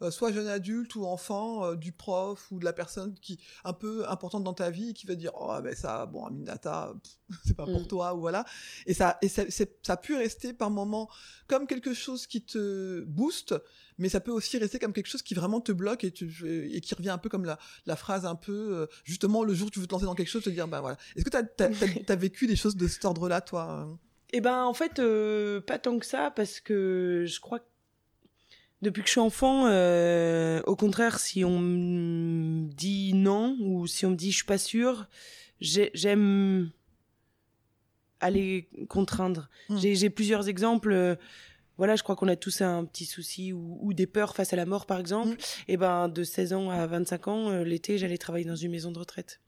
[0.09, 4.43] soit jeune adulte ou enfant, du prof ou de la personne qui un peu importante
[4.43, 6.93] dans ta vie qui va dire oh ben ça bon Aminata
[7.45, 7.87] c'est pas pour mm.
[7.87, 8.45] toi ou voilà.
[8.85, 11.09] Et ça et ça, ça a pu rester par moments
[11.47, 13.55] comme quelque chose qui te booste,
[13.97, 16.31] mais ça peut aussi rester comme quelque chose qui vraiment te bloque et, tu,
[16.73, 19.71] et qui revient un peu comme la, la phrase un peu justement le jour où
[19.71, 20.97] tu veux te lancer dans quelque chose, te dire bah voilà.
[21.15, 23.87] Est-ce que tu as, vécu des choses de cet ordre-là, toi
[24.33, 27.65] Eh ben en fait, euh, pas tant que ça, parce que je crois que
[28.81, 34.05] depuis que je suis enfant, euh, au contraire, si on me dit non ou si
[34.05, 35.07] on me dit je suis pas sûre,
[35.59, 36.71] j'aime
[38.19, 39.49] aller contraindre.
[39.69, 39.77] Hmm.
[39.77, 41.17] J'ai plusieurs exemples
[41.81, 44.67] voilà, je crois qu'on a tous un petit souci ou, des peurs face à la
[44.67, 45.29] mort, par exemple.
[45.29, 45.37] Mm.
[45.67, 48.91] Et ben, de 16 ans à 25 ans, euh, l'été, j'allais travailler dans une maison
[48.91, 49.41] de retraite.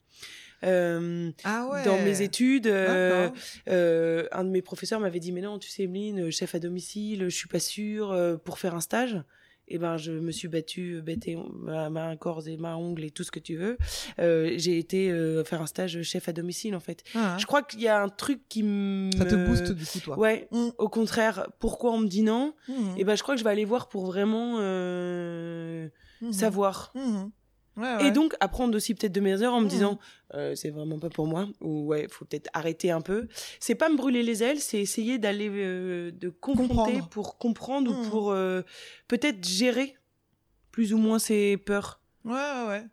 [0.63, 1.85] Euh, ah ouais.
[1.85, 3.29] Dans mes études, euh,
[3.69, 7.25] euh, un de mes professeurs m'avait dit mais non, tu sais, Emeline, chef à domicile,
[7.25, 9.21] je suis pas sûre pour faire un stage
[9.67, 13.23] eh ben je me suis battue bête ma main corps et ma ongle et tout
[13.23, 13.77] ce que tu veux
[14.19, 17.37] euh, j'ai été euh, faire un stage chef à domicile en fait ah, hein.
[17.37, 20.17] je crois qu'il y a un truc qui me ça te booste du coup toi
[20.19, 20.69] ouais mmh.
[20.77, 22.53] au contraire pourquoi on me dit non?
[22.67, 22.73] Mmh.
[22.73, 25.87] et eh ben je crois que je vais aller voir pour vraiment euh,
[26.21, 26.31] mmh.
[26.31, 26.93] savoir
[28.01, 29.69] et donc apprendre aussi peut-être de mes heures en me mmh.
[29.69, 29.99] disant
[30.35, 33.27] euh, c'est vraiment pas pour moi ou ouais faut peut-être arrêter un peu
[33.59, 38.03] c'est pas me brûler les ailes c'est essayer d'aller euh, de confronter pour comprendre ou
[38.03, 38.09] mmh.
[38.09, 38.61] pour euh,
[39.07, 39.95] peut-être gérer
[40.71, 42.85] plus ou moins ses peurs ouais ouais, ouais.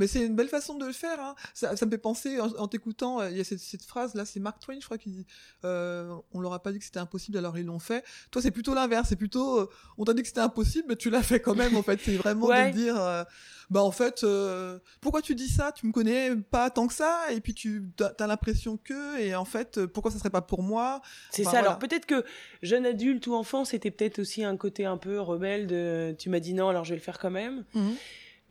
[0.00, 1.20] Mais c'est une belle façon de le faire.
[1.20, 1.36] Hein.
[1.54, 4.40] Ça, ça me fait penser, en, t'écoutant, il y a cette, cette phrase là, c'est
[4.40, 5.26] Mark Twain, je crois, qui dit
[5.64, 8.04] euh, On leur a pas dit que c'était impossible, alors ils l'ont fait.
[8.32, 9.08] Toi, c'est plutôt l'inverse.
[9.08, 11.76] C'est plutôt on t'a dit que c'était impossible, mais tu l'as fait quand même.
[11.76, 13.26] En fait, c'est vraiment de dire
[13.70, 15.70] bah en fait, euh, pourquoi tu dis ça?
[15.70, 19.44] Tu me connais pas tant que ça, et puis tu as, l'impression que, et en
[19.44, 21.00] fait, euh, pourquoi ça serait pas pour moi?
[21.30, 21.60] C'est ça.
[21.60, 22.24] Alors peut-être que
[22.62, 26.40] jeune adulte ou enfant, c'était peut-être aussi un côté un peu rebelle de, tu m'as
[26.40, 27.64] dit non, alors je vais le faire quand même.
[27.74, 27.94] Mhm.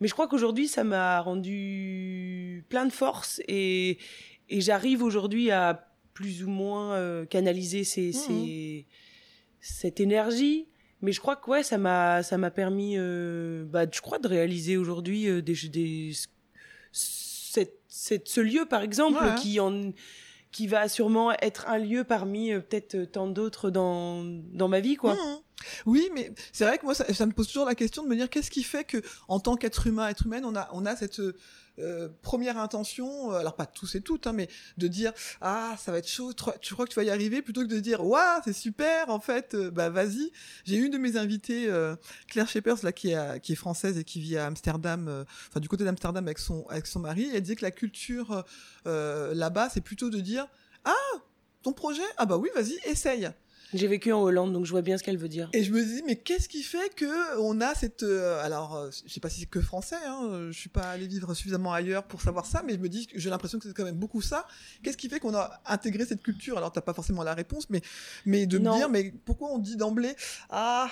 [0.00, 3.98] Mais je crois qu'aujourd'hui, ça m'a rendu plein de force et,
[4.48, 8.12] et j'arrive aujourd'hui à plus ou moins euh, canaliser ces, mhm.
[8.12, 8.86] ces,
[9.60, 10.66] cette énergie
[11.02, 14.28] mais je crois que ouais ça m'a ça m'a permis euh, bah je crois de
[14.28, 16.12] réaliser aujourd'hui euh, des des
[16.92, 19.92] cette, cette ce lieu par exemple qui en
[20.52, 24.96] qui va sûrement être un lieu parmi euh, peut-être tant d'autres dans dans ma vie
[24.96, 25.14] quoi.
[25.14, 25.40] Mmh.
[25.86, 28.30] Oui, mais c'est vrai que moi ça, me pose toujours la question de me dire
[28.30, 31.20] qu'est-ce qui fait que en tant qu'être humain, être humaine, on a on a cette
[31.80, 35.92] euh, première intention, euh, alors pas tous et toutes, hein, mais de dire ah ça
[35.92, 38.40] va être chaud, tu crois que tu vas y arriver, plutôt que de dire waouh
[38.44, 40.32] c'est super en fait, euh, bah vas-y.
[40.64, 41.70] J'ai une de mes invitées,
[42.28, 45.68] Claire Shepers là qui est qui est française et qui vit à Amsterdam, enfin du
[45.68, 48.44] côté d'Amsterdam avec son avec son mari, elle disait que la culture
[48.84, 50.48] là-bas c'est plutôt de dire
[50.84, 50.94] ah
[51.62, 52.02] ton projet?
[52.16, 53.30] Ah bah oui vas-y essaye.
[53.72, 55.48] J'ai vécu en Hollande, donc je vois bien ce qu'elle veut dire.
[55.52, 58.90] Et je me dis, mais qu'est-ce qui fait que on a cette, euh, alors, euh,
[59.06, 62.04] je sais pas si c'est que français, hein, je suis pas allé vivre suffisamment ailleurs
[62.04, 64.46] pour savoir ça, mais je me dis, j'ai l'impression que c'est quand même beaucoup ça.
[64.82, 66.58] Qu'est-ce qui fait qu'on a intégré cette culture?
[66.58, 67.82] Alors, t'as pas forcément la réponse, mais,
[68.26, 70.14] mais de me dire, mais pourquoi on dit d'emblée,
[70.50, 70.88] ah,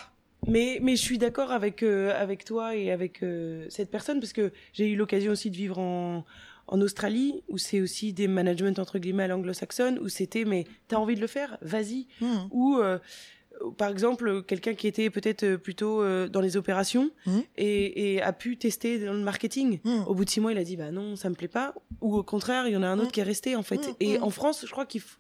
[0.46, 3.24] mais mais je suis d'accord avec euh, avec toi et avec
[3.70, 6.24] cette personne parce que j'ai eu l'occasion aussi de vivre en
[6.68, 10.96] en Australie, où c'est aussi des management entre guillemets à l'anglo-saxonne, où c'était mais t'as
[10.96, 12.06] envie de le faire, vas-y.
[12.20, 12.26] Mmh.
[12.52, 12.98] Ou euh,
[13.76, 17.38] par exemple, quelqu'un qui était peut-être euh, plutôt euh, dans les opérations Mmh.
[17.56, 19.80] et, et a pu tester dans le marketing.
[19.82, 20.02] Mmh.
[20.06, 21.74] Au bout de six mois, il a dit bah non, ça me plaît pas.
[22.00, 23.80] Ou au contraire, il y en a un autre qui est resté en fait.
[23.98, 25.18] Et en France, je crois qu'il faut-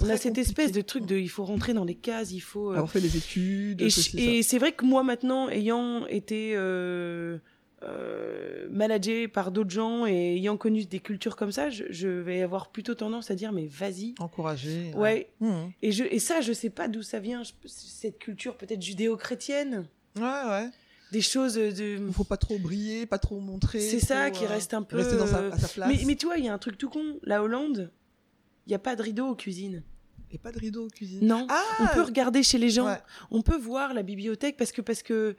[0.00, 0.40] on a cette compliqué.
[0.42, 2.70] espèce de truc de il faut rentrer dans les cases, il faut.
[2.70, 3.82] euh, Avoir fait les études.
[3.82, 3.88] et,
[4.38, 7.38] et c'est vrai que moi maintenant, ayant été euh,
[7.84, 12.42] euh, managé par d'autres gens et ayant connu des cultures comme ça, je, je vais
[12.42, 14.14] avoir plutôt tendance à dire mais vas-y.
[14.18, 14.92] Encourager.
[14.94, 15.30] Ouais.
[15.40, 15.52] Mmh.
[15.82, 19.86] Et, je, et ça, je sais pas d'où ça vient, je- cette culture peut-être judéo-chrétienne.
[20.16, 20.68] Ouais, ouais.
[21.10, 21.98] Des choses de.
[22.06, 23.80] Il faut pas trop briller, pas trop montrer.
[23.80, 24.96] C'est ça qui euh, reste un peu.
[24.96, 25.88] Rester dans sa, euh, à sa place.
[25.90, 27.18] Mais, mais tu vois, il y a un truc tout con.
[27.22, 27.90] La Hollande,
[28.66, 29.82] il n'y a pas de rideau aux cuisines.
[30.30, 31.26] Et pas de rideau aux cuisines.
[31.26, 31.46] Non.
[31.50, 32.86] Ah On peut regarder chez les gens.
[32.86, 32.96] Ouais.
[33.30, 35.36] On peut voir la bibliothèque parce que parce que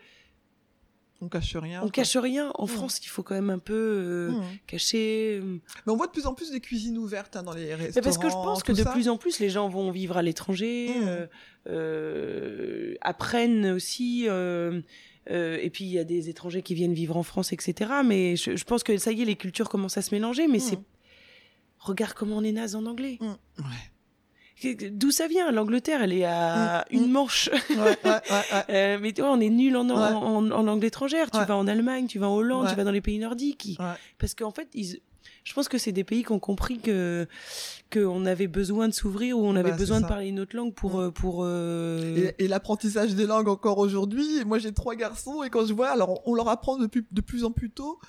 [1.24, 1.80] On cache rien.
[1.80, 1.92] on quoi.
[1.92, 2.52] cache rien.
[2.56, 2.68] En Mm.
[2.68, 4.44] France, il faut quand même un peu euh, Mmh.
[4.68, 5.40] cacher.
[5.42, 7.76] euh, Mais on voit de plus en plus des cuisines ouvertes hein, dans les Mais
[7.76, 8.04] restaurants.
[8.04, 8.92] parce que je pense que de ça.
[8.92, 11.04] plus en plus les gens vont vivre à l'étranger, Mmh.
[11.08, 11.28] euh,
[11.70, 14.26] euh, apprennent aussi.
[14.26, 17.92] et puis il y a des étrangers qui viennent vivre en France, etc.
[18.06, 20.48] Mais je, je pense que ça y est, les cultures commencent à se mélanger.
[20.48, 20.80] Mais c'est
[21.80, 23.18] regarde comment on est naze en anglais.
[23.22, 23.66] Ouais.
[24.92, 25.52] D'où ça vient?
[25.52, 26.96] L'Angleterre, elle est à Mmh.
[26.96, 27.50] une manche.
[27.70, 28.20] Ouais, ouais, ouais.
[28.70, 31.30] Euh, mais tu vois, on est nul en, en, en, en langue étrangère.
[31.32, 33.66] Tu vas en Allemagne, tu vas en Hollande, tu vas dans les pays nordiques.
[33.66, 33.78] Ils-.
[34.20, 35.00] Parce qu'en fait, ils...
[35.44, 37.28] je pense que c'est des pays qui ont compris que
[37.92, 40.74] qu'on avait besoin de s'ouvrir ou on avait Bah, besoin de parler une autre langue
[40.74, 41.00] pour Mm.
[41.02, 41.42] euh, pour.
[41.44, 44.46] euh, Et, et l'apprentissage des langues encore aujourd'hui.
[44.46, 47.44] Moi, j'ai trois garçons et quand je vois, alors on, leur apprend depuis de plus
[47.44, 48.00] en plus tôt,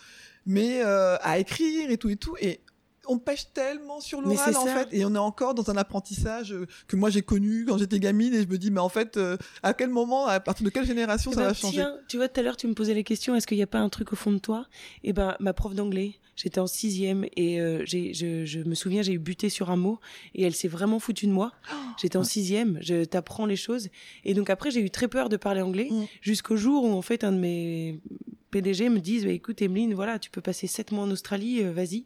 [0.47, 2.37] mais euh, à écrire et tout et tout.
[2.41, 2.61] Et
[3.09, 6.67] on pêche tellement sur l'oral en fait, et on est encore dans un apprentissage euh,
[6.89, 9.37] que moi j'ai connu quand j'étais gamine et je me dis mais en fait euh,
[9.63, 12.17] à quel moment, à partir de quelle génération Eh ça ben, va changer tiens, tu
[12.17, 13.89] vois, tout à l'heure, tu me posais la question est-ce qu'il n'y a pas un
[13.89, 14.67] truc au fond de toi?
[15.03, 19.13] Eh ben, ma prof d'anglais, j'étais en sixième et euh, je, je me souviens, j'ai
[19.13, 20.01] eu buté sur un mot
[20.35, 21.53] et elle s'est vraiment foutue de moi.
[22.01, 23.89] J'étais en sixième, je t'apprends les choses
[24.25, 26.05] et donc après, j'ai eu très peur de parler anglais Mm.
[26.23, 28.01] jusqu'au jour où en fait un de mes
[28.51, 31.73] PDG me disent bah, écoute, Emeline, voilà, tu peux passer sept mois en Australie, euh,
[31.73, 32.05] vas-y.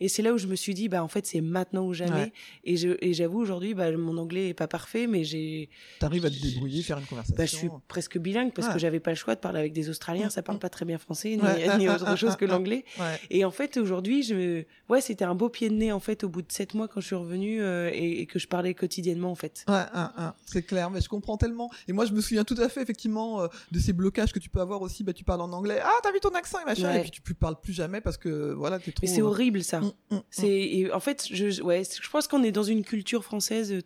[0.00, 2.12] Et c'est là où je me suis dit, bah en fait c'est maintenant ou jamais.
[2.14, 2.32] Ouais.
[2.64, 6.30] Et je et j'avoue aujourd'hui, bah mon anglais est pas parfait, mais j'ai T'arrives à
[6.30, 7.36] te débrouiller, faire une conversation.
[7.36, 8.74] bah, je suis presque bilingue parce Ouais.
[8.74, 10.30] que j'avais pas le choix de parler avec des Australiens.
[10.30, 11.78] Ça parle pas très bien français ni, Ouais.
[11.78, 12.84] ni autre chose que l'anglais.
[13.30, 16.28] Et en fait, aujourd'hui, je, ouais, c'était un beau pied de nez en fait au
[16.28, 19.30] bout de sept mois quand je suis revenue euh, et, et que je parlais quotidiennement
[19.30, 19.64] en fait.
[19.68, 21.70] Ouais, un, un, c'est clair, mais je comprends tellement.
[21.88, 24.48] Et moi, je me souviens tout à fait, effectivement, euh, de ces blocages que tu
[24.50, 25.04] peux avoir aussi.
[25.04, 25.78] Bah, tu parles en anglais.
[25.82, 26.92] Ah, t'as vu ton accent et machin.
[26.94, 29.06] Et puis tu ne parles plus jamais parce que, voilà, t'es trop.
[29.06, 29.80] Mais c'est horrible ça.
[29.80, 30.20] Mm, mm, mm.
[30.30, 33.72] C'est en fait, je, ouais, je pense qu'on est dans une culture française.
[33.72, 33.82] euh,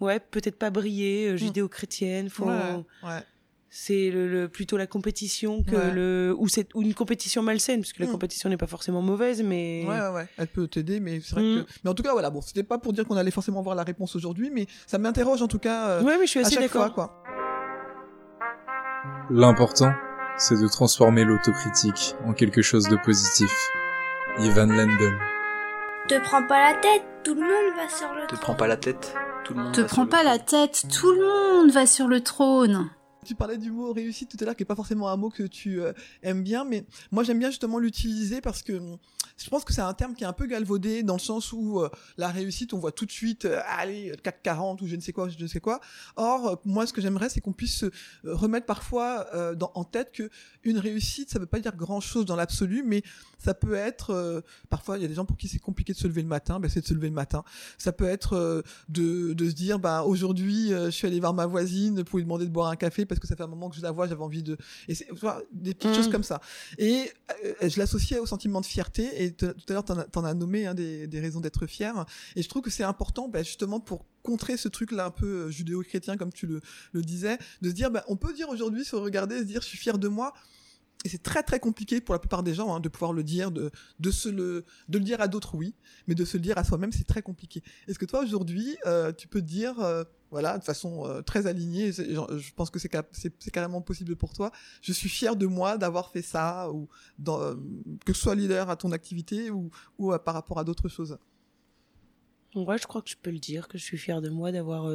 [0.00, 2.28] Ouais, peut-être pas briller, euh, judéo-chrétienne.
[2.28, 3.20] Faut, Ouais, ouais.
[3.70, 5.92] c'est le, le- plutôt la compétition que Ouais.
[5.92, 9.42] le ou c'est ou une compétition malsaine parce que la compétition n'est pas forcément mauvaise,
[9.44, 10.26] mais Ouais, ouais, ouais.
[10.38, 11.66] Elle peut t'aider, mais c'est vrai que.
[11.84, 13.84] Mais en tout cas, voilà, bon, c'était pas pour dire qu'on allait forcément voir la
[13.84, 15.88] réponse aujourd'hui, mais ça m'interroge en tout cas.
[15.90, 16.94] euh, ouais, mais je suis à assez chaque fois, d'accord.
[17.12, 17.22] quoi.
[19.30, 19.92] L'important,
[20.36, 23.50] c'est de transformer l'autocritique en quelque chose de positif.
[24.38, 25.18] Ivan Lendl.
[26.08, 28.40] Te prends pas la tête, tout le monde va sur le Te trône.
[28.40, 29.14] prends pas la tête,
[29.44, 31.86] tout le monde Te va sur prends le pas la tête, tout le monde va
[31.86, 32.88] sur le trône.
[33.24, 35.44] Tu parlais du mot réussite tout à l'heure, qui est pas forcément un mot que
[35.44, 35.92] tu euh,
[36.24, 38.80] aimes bien, mais moi j'aime bien justement l'utiliser parce que
[39.42, 41.80] je pense que c'est un terme qui est un peu galvaudé dans le sens où
[41.80, 44.96] euh, la réussite, on voit tout de suite, euh, allez, le CAC 40 ou je
[44.96, 45.80] ne sais quoi, je ne sais quoi.
[46.16, 47.86] Or, euh, moi ce que j'aimerais, c'est qu'on puisse se
[48.24, 49.26] remettre parfois
[49.74, 50.30] en tête que
[50.64, 53.02] une réussite, ça veut pas dire grand chose dans l'absolu, mais
[53.38, 56.06] ça peut être, parfois il y a des gens pour qui c'est compliqué de se
[56.06, 57.42] lever le matin, ben, c'est de se lever le matin.
[57.78, 62.04] Ça peut être de, de se dire, bah aujourd'hui, je suis allé voir ma voisine
[62.04, 63.82] pour lui demander de boire un café parce que ça fait un moment que je
[63.82, 64.56] la vois, j'avais envie de,
[64.88, 65.08] et c'est
[65.52, 65.94] des petites Mm.
[65.94, 66.40] choses comme ça.
[66.78, 67.10] Et
[67.44, 69.24] euh, je l'associais au sentiment de fierté.
[69.24, 72.04] Et tout à l'heure, t'en as, nommé hein, des, des raisons d'être fier.
[72.36, 75.50] Et je trouve que c'est important, bah, justement, pour contrer ce truc-là un peu euh,
[75.50, 76.60] judéo-chrétien, comme tu le,
[76.92, 79.66] le disais, de se dire, bah, on peut dire aujourd'hui, se regarder, se dire, je
[79.68, 80.32] suis fier de moi.
[81.04, 83.50] Et c'est très très compliqué pour la plupart des gens hein, de pouvoir le dire,
[83.50, 85.74] de, de, se le, de le dire à d'autres, oui,
[86.06, 87.60] mais de se le dire à soi-même, c'est très compliqué.
[87.88, 91.46] Est-ce que toi aujourd'hui, euh, tu peux te dire, euh, voilà, de façon euh, très
[91.46, 95.36] alignée, je pense que c'est ca- c'est c'est carrément possible pour toi, je suis fier
[95.36, 96.88] de moi d'avoir fait ça, ou
[97.28, 97.54] euh,
[98.04, 99.70] que ce soit leader à ton activité ou,
[100.00, 101.18] euh, par rapport à d'autres choses
[102.54, 104.90] Ouais, je crois que je peux le dire, que je suis fière de moi d'avoir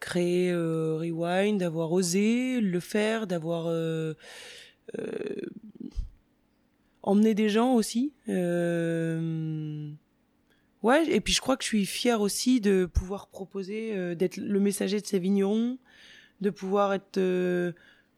[0.00, 3.66] créé Rewind, d'avoir osé le faire, d'avoir
[7.02, 8.12] emmené des gens aussi.
[10.84, 14.36] Ouais, et puis je crois que je suis fière aussi de pouvoir proposer, euh, d'être
[14.36, 15.78] le messager de ces vignerons,
[16.40, 17.72] de pouvoir être euh,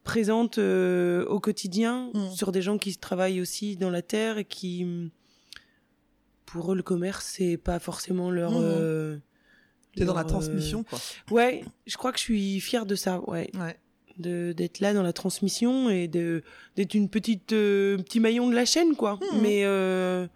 [0.05, 2.31] présente euh, au quotidien Mm.
[2.35, 5.11] sur des gens qui travaillent aussi dans la terre et qui
[6.47, 8.53] pour eux, le commerce, c'est pas forcément leur.
[8.55, 9.17] Euh,
[9.97, 10.99] T'es dans la transmission, euh, quoi.
[11.31, 13.51] Ouais, je crois que je suis fière de ça, ouais.
[13.55, 13.77] Ouais.
[14.19, 16.43] De d'être là dans la transmission et de
[16.77, 19.19] d'être une petite euh, petit maillon de la chaîne, quoi.
[19.33, 19.41] Mhm.
[19.43, 20.27] Mais euh,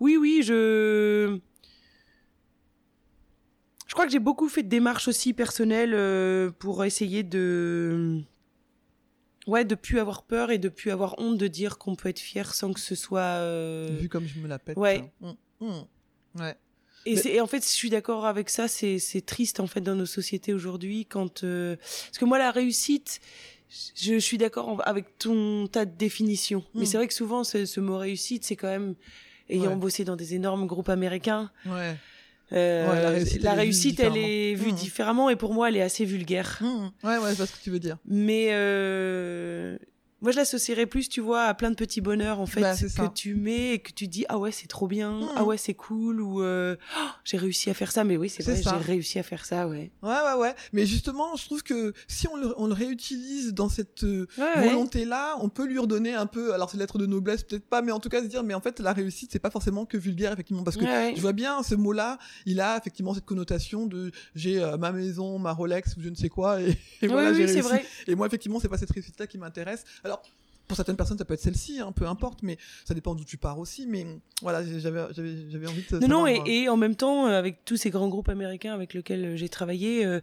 [0.00, 1.38] oui, oui, je.
[3.86, 8.20] Je crois que j'ai beaucoup fait de démarches aussi personnelles euh, pour essayer de
[9.48, 12.20] ouais de plus avoir peur et de plus avoir honte de dire qu'on peut être
[12.20, 14.76] fier sans que ce soit euh, Vu comme je me la pète.
[14.76, 15.10] ouais.
[15.22, 15.34] hein.
[15.60, 16.40] Mm, mm.
[16.40, 16.54] Ouais.
[17.06, 18.68] Et, Mais- c'est- et en fait, je suis d'accord avec ça.
[18.68, 23.18] C'est triste en fait dans nos sociétés aujourd'hui quand euh, parce que moi la réussite,
[23.96, 26.64] je, je suis d'accord avec ton tas de définitions.
[26.74, 26.86] Mais Mm.
[26.86, 28.94] c'est vrai que souvent ce, ce mot réussite, c'est quand même
[29.50, 29.76] ayant Ouais.
[29.76, 31.50] bossé dans des énormes groupes américains.
[31.66, 31.96] Ouais.
[32.52, 34.64] euh, Ouais, la réussite, elle est vue elle est différemment.
[34.64, 34.74] vue Mm.
[34.76, 36.58] différemment et pour moi, elle est assez vulgaire.
[36.60, 36.66] Mm.
[37.06, 37.96] Ouais, ouais, je vois ce que tu veux dire.
[38.06, 39.78] Mais euh,
[40.22, 42.88] moi, je l'associerais plus, tu vois, à plein de petits bonheurs en fait Bah, que
[42.88, 43.10] ça.
[43.14, 45.28] tu mets et que tu dis ah ouais c'est trop bien, Mhm.
[45.36, 48.04] ah ouais c'est cool ou euh, Oh, j'ai réussi à faire ça.
[48.04, 49.90] Mais oui, c'est vrai, j'ai réussi à faire ça, ouais.
[50.02, 50.54] Ouais, ouais, ouais.
[50.72, 54.68] Mais justement, je trouve que si on le, on le réutilise dans cette euh, ouais.
[54.68, 57.92] volonté-là, on peut lui redonner un peu, alors c'est lettre de noblesse, peut-être pas, mais
[57.92, 60.32] en tout cas se dire, mais en fait, la réussite, c'est pas forcément que vulgaire,
[60.32, 64.10] effectivement, parce que Ouais, je vois bien ce mot-là, il a effectivement cette connotation de
[64.34, 67.44] j'ai euh, ma maison, ma Rolex ou je ne sais quoi, et, et voilà, j'ai
[67.44, 67.60] réussi.
[67.60, 67.84] vrai.
[68.06, 69.84] Et moi, effectivement, c'est pas cette réussite-là qui m'intéresse.
[70.10, 70.22] Alors,
[70.68, 73.36] pour certaines personnes, ça peut être celle-ci, hein, peu importe, mais ça dépend d'où tu
[73.36, 73.86] pars aussi.
[73.86, 74.06] Mais
[74.42, 75.98] voilà, j'avais, envie de.
[76.00, 78.94] Non, non, et, et en même temps, euh, avec tous ces grands groupes américains avec
[78.94, 80.20] lesquels euh, j'ai travaillé, euh,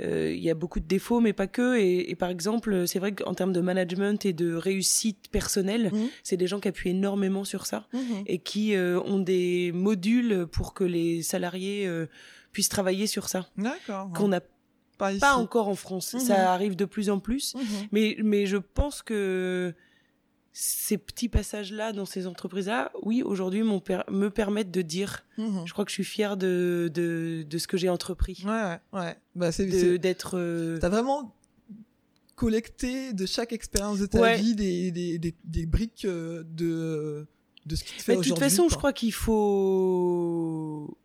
[0.00, 1.78] euh, il y a beaucoup de défauts, mais pas que.
[1.78, 6.08] Et, et par exemple, c'est vrai qu'en termes de management et de réussite personnelle, Mhm.
[6.22, 8.24] c'est des gens qui appuient énormément sur ça Mhm.
[8.26, 11.90] et qui euh, ont des modules pour que les salariés
[12.52, 13.48] puissent travailler sur ça.
[13.56, 14.10] D'accord.
[14.14, 14.40] Qu'on n'a
[14.98, 15.20] pas, ici.
[15.20, 16.12] pas encore en France.
[16.14, 16.20] Mhm.
[16.20, 17.54] Ça arrive de plus en plus.
[17.54, 17.62] Mhm.
[17.92, 19.72] Mais, mais je pense que
[20.52, 25.62] ces petits passages-là dans ces entreprises-là, oui, aujourd'hui, per- me permettent de dire, Mhm.
[25.66, 28.42] je crois que je suis fière de, de, de ce que j'ai entrepris.
[28.44, 29.16] Ouais, ouais.
[29.36, 30.36] Bah, c'est, D'être...
[30.36, 31.34] euh, T'as vraiment
[32.34, 34.36] collecté de chaque expérience de ta Ouais.
[34.36, 37.26] vie des, des, des, des briques euh, de,
[37.66, 38.70] de ce qui te fait de toute façon, quoi.
[38.72, 40.96] je crois qu'il faut...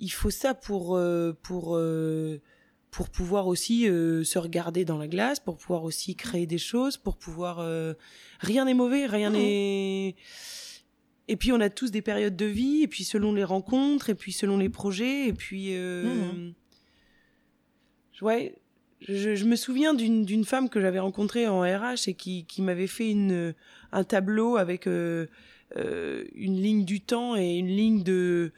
[0.00, 0.96] Il faut ça pour...
[0.96, 2.40] euh, pour euh,
[2.90, 6.96] pour pouvoir aussi euh, se regarder dans la glace, pour pouvoir aussi créer des choses,
[6.96, 7.94] pour pouvoir euh,
[8.40, 9.36] rien n'est mauvais, rien Mhm.
[9.36, 10.16] n'est
[11.28, 14.16] et puis on a tous des périodes de vie et puis selon les rencontres et
[14.16, 16.54] puis selon les projets et puis euh, Mhm.
[18.22, 18.56] ouais
[19.00, 22.60] je, je me souviens d'une d'une femme que j'avais rencontrée en RH et qui qui
[22.62, 23.54] m'avait fait une
[23.92, 25.26] un tableau avec euh,
[25.76, 28.52] euh, une ligne du temps et une ligne de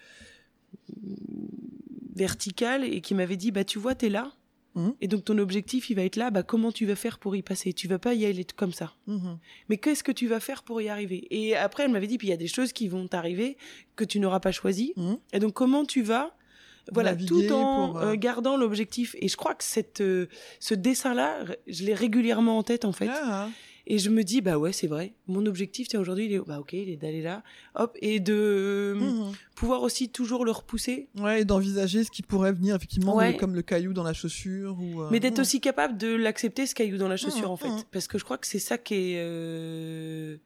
[2.15, 4.33] verticale et qui m'avait dit bah tu vois t'es là
[4.75, 4.95] Mhm.
[5.03, 7.43] et donc ton objectif il va être là bah comment tu vas faire pour y
[7.43, 7.75] passer?
[7.75, 9.39] Tu vas pas y aller comme ça Mhm.
[9.69, 11.27] mais qu'est-ce que tu vas faire pour y arriver?
[11.31, 13.59] Et après, elle m'avait dit, puis il y a des choses qui vont t'arriver
[13.97, 14.95] que tu n'auras pas choisies.
[14.97, 15.19] Mhm.
[15.35, 16.35] Et donc, comment tu vas
[16.91, 19.15] voilà, tout en pour, euh, euh, gardant l'objectif.
[19.21, 20.27] Et je croit que cette, euh,
[20.59, 23.09] ce dessin-là, je l'ai régulièrement en tête, en fait.
[23.09, 23.49] Ah,
[23.87, 25.15] Et je me dis, bah ouais, c'est vrai.
[25.27, 27.43] Mon objectif, tiens, aujourd'hui, il est, bah ok, il est d'aller là.
[27.75, 27.97] Hop.
[28.01, 29.33] Et de Mhm.
[29.57, 31.09] pouvoir aussi toujours le repousser.
[31.19, 33.37] Ouais, et d'envisager ce qui pourrait venir, effectivement, Ouais.
[33.37, 34.79] comme le caillou dans la chaussure.
[34.81, 35.41] Ou, euh, Mais d'être mhm.
[35.43, 37.87] aussi capable de l'accepter, ce caillou dans la chaussure, Mhm, en fait.
[37.91, 40.37] Parce que je crois que c'est ça qui est, euh,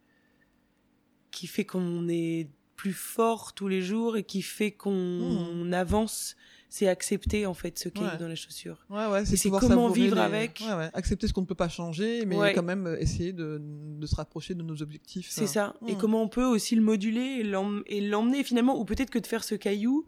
[1.30, 6.36] qui fait qu'on est plus fort tous les jours et qui fait qu'on avance.
[6.76, 8.18] C'est accepter, en fait, ce Ouais.
[8.20, 8.84] dans la chaussure.
[8.90, 10.62] Ouais, ouais, c'est comment vivre les- avec.
[10.68, 10.90] Ouais, ouais.
[10.92, 14.14] Accepter ce qu'on ne peut pas changer, mais quand même euh, essayer de, de se
[14.14, 15.28] rapprocher de nos objectifs.
[15.30, 15.74] C'est ça.
[15.86, 15.98] Et Mhm.
[15.98, 19.26] comment on peut aussi le moduler et l'em- et l'emmener finalement, ou peut-être que de
[19.26, 20.04] faire ce caillou,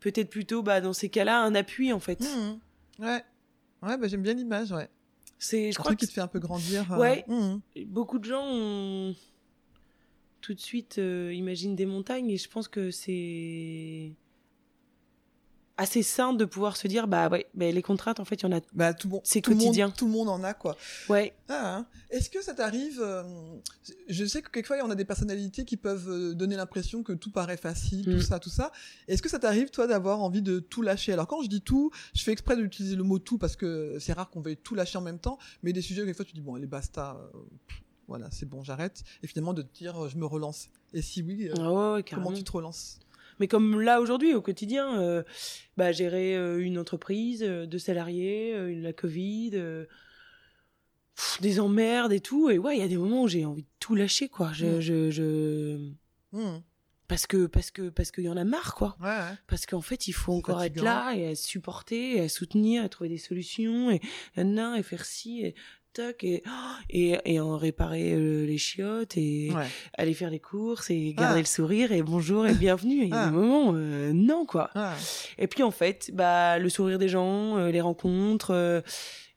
[0.00, 2.20] peut-être plutôt, bah, dans ces cas-là, un appui, en fait.
[2.20, 2.58] Mhm.
[2.98, 3.24] Ouais.
[3.82, 4.90] Ouais, bah, j'aime bien l'image, ouais.
[5.38, 6.92] C'est, je Un truc que qui te fait un peu grandir.
[6.92, 7.60] euh, mhm.
[7.86, 9.14] beaucoup de gens ont
[10.42, 14.12] tout de suite euh, imaginent des montagnes et je pense que c'est
[15.78, 18.46] assez sain de pouvoir se dire bah ouais bah, les contraintes en fait il y
[18.46, 19.90] en a Bah, tout, bon, C'est tout le monde- quotidien.
[19.90, 20.76] tout le monde en a, quoi.
[21.08, 21.86] ouais Ah, hein.
[22.10, 23.22] Est-ce que ça t'arrive euh,
[24.08, 27.30] Je sais que quelquefois on a des personnalités qui peuvent euh, donner l'impression que tout
[27.30, 28.16] paraît facile, Mm.
[28.16, 28.70] tout ça, tout ça.
[29.08, 31.12] Est-ce que ça t'arrive toi d'avoir envie de tout lâcher?
[31.14, 34.12] Alors quand je dis tout, je fais exprès d'utiliser le mot tout parce que c'est
[34.12, 35.38] rare qu'on veuille tout lâcher en même temps.
[35.62, 37.38] Mais des sujets quelquefois tu dis bon allez basta, euh,
[38.08, 39.02] voilà c'est bon j'arrête.
[39.22, 40.68] Et finalement de te dire je me relance.
[40.92, 42.98] Et si oui, euh, Ah ouais, ouais, comment tu te relances?
[43.42, 45.24] Mais comme là aujourd'hui au quotidien euh,
[45.76, 49.50] bah gérer euh, une entreprise euh, de salariés la covid
[51.16, 53.64] pff, des emmerdes et tout et ouais il y a des moments où j'ai envie
[53.64, 54.80] de tout lâcher quoi je Mm.
[54.80, 55.90] je, je...
[56.30, 56.60] Hmm.
[57.08, 59.36] parce que parce que parce qu'il y en a marre quoi Ouais, ouais.
[59.48, 62.88] Parce qu'en fait, il faut encore être là et à supporter, et à soutenir, à
[62.88, 64.00] trouver des solutions, et
[64.36, 65.42] nan, et faire ci.
[65.42, 65.54] Et...
[65.98, 66.42] et
[66.90, 69.50] et, et en réparer euh, les chiottes et
[69.94, 73.04] aller faire les courses et garder le sourire et bonjour et bienvenue.
[73.04, 74.70] Il y a des moments euh, non quoi.
[75.38, 78.82] Et puis en fait, bah le sourire des gens, euh, les rencontres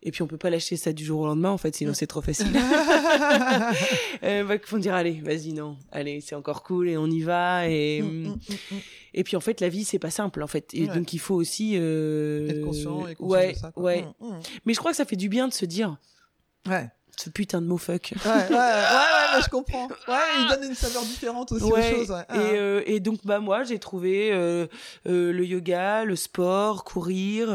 [0.05, 2.05] et puis on peut pas lâcher ça du jour au lendemain en fait, sinon c'est
[2.05, 2.47] trop facile.
[4.23, 7.67] euh, bah, font dire allez, vas-y non, allez c'est encore cool et on y va
[7.67, 8.77] et mm, mm, mm,
[9.15, 10.73] et puis en fait la vie c'est pas simple en fait.
[10.73, 12.47] Et donc il faut aussi euh...
[12.49, 14.05] être conscient et ouais de ça, ouais.
[14.65, 15.97] Mais je crois que ça fait du bien de se dire
[16.67, 18.13] ouais ce putain de mot fuck.
[18.13, 19.87] Ouais, ouais, ouais, ouais, je comprends.
[20.07, 22.11] Ouais, il donne une saveur différente aussi aux choses.
[22.11, 22.23] Ouais.
[22.33, 24.67] Et, euh, et donc, bah, moi, j'ai trouvé euh,
[25.07, 27.49] euh, le yoga, le sport, courir,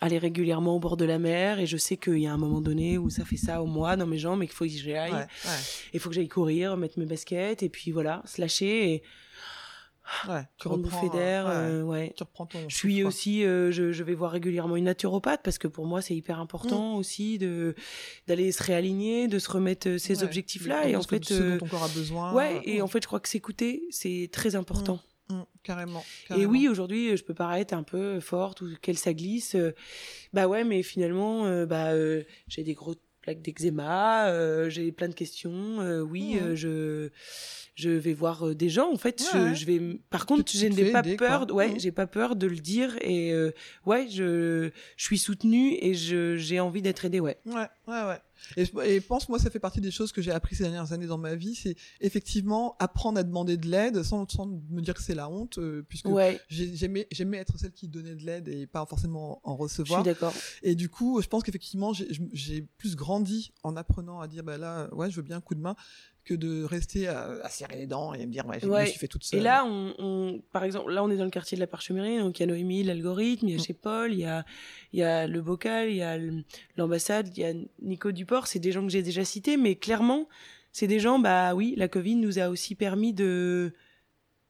[0.00, 2.60] aller régulièrement au bord de la mer et je sais qu'il y a un moment
[2.60, 4.94] donné où ça fait ça au mois dans mes jambes et qu'il faut que j'y
[4.94, 5.26] aille.
[5.92, 9.02] Il faut que j'aille courir, mettre mes baskets et puis voilà, se lâcher et
[10.28, 12.12] Ouais, tu reprends d'air, euh, ouais.
[12.16, 12.58] Tu reprends ton.
[12.68, 16.00] Je suis aussi, euh, je, je, vais voir régulièrement une naturopathe parce que pour moi
[16.00, 16.98] c'est hyper important mmh.
[16.98, 17.74] aussi de
[18.26, 21.24] d'aller se réaligner, de se remettre euh, ces objectifs-là et en fait.
[21.24, 22.32] Ce dont ton corps a besoin.
[22.32, 24.94] Ouais, et en fait je crois que s'écouter c'est très important.
[24.94, 25.08] Mmh.
[25.30, 26.04] Mmh, carrément,
[26.38, 29.56] Et oui, aujourd'hui, je peux paraître un peu forte ou qu'elle ça glisse.
[30.32, 35.08] bah ouais, mais finalement, euh, bah euh, j'ai des gros plaques d'eczéma, euh, j'ai plein
[35.08, 35.78] de questions.
[36.02, 36.54] oui, mmh.
[36.54, 37.10] je
[37.74, 38.92] je vais voir des gens.
[38.92, 39.80] En fait, je, je, vais.
[40.10, 41.46] Par contre, je n'ai pas peur.
[41.52, 41.80] Ouais, mmh.
[41.80, 43.32] j'ai pas peur de le dire et
[43.86, 47.20] ouais, je je suis soutenue et je j'ai envie d'être aidée.
[47.20, 47.38] Ouais.
[47.46, 48.18] Ouais, ouais, ouais.
[48.56, 51.18] Et, pense, moi, ça fait partie des choses que j'ai appris ces dernières années dans
[51.18, 55.14] ma vie, c'est effectivement apprendre à demander de l'aide sans, sans me dire que c'est
[55.14, 56.40] la honte, euh, puisque ouais.
[56.48, 60.00] j'aimais j'aimais être celle qui donnait de l'aide et pas forcément en recevoir.
[60.00, 60.34] Je suis d'accord.
[60.62, 64.92] Et du coup, je pense qu'effectivement, j'ai plus grandi en apprenant à dire, bah là,
[64.94, 65.76] ouais, je veux bien un coup de main,
[66.28, 68.84] que de rester à, à, serrer les dents et à me dire ouais, je me
[68.84, 69.40] suis fait toute seule.
[69.40, 72.18] Et là, on, on, par exemple, là on est dans le quartier de la Parchemerie,
[72.18, 73.64] donc il y a Noémie, l'algorithme, il y a mm.
[73.64, 74.44] chez Paul, il y a,
[74.92, 76.18] il y a le bocal, il y a
[76.76, 80.28] l'ambassade, il y a Nico Duport, c'est des gens que j'ai déjà cités, mais clairement,
[80.70, 83.72] c'est des gens, bah oui, la Covid nous a aussi permis de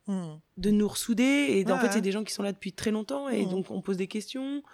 [0.08, 0.34] mm.
[0.56, 2.90] de nous ressouder et ouais, en fait c'est des gens qui sont là depuis très
[2.90, 3.50] longtemps et mm.
[3.50, 4.64] donc on pose des questions,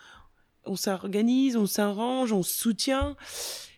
[0.64, 3.14] on s'organise, on s'arrange, on se soutient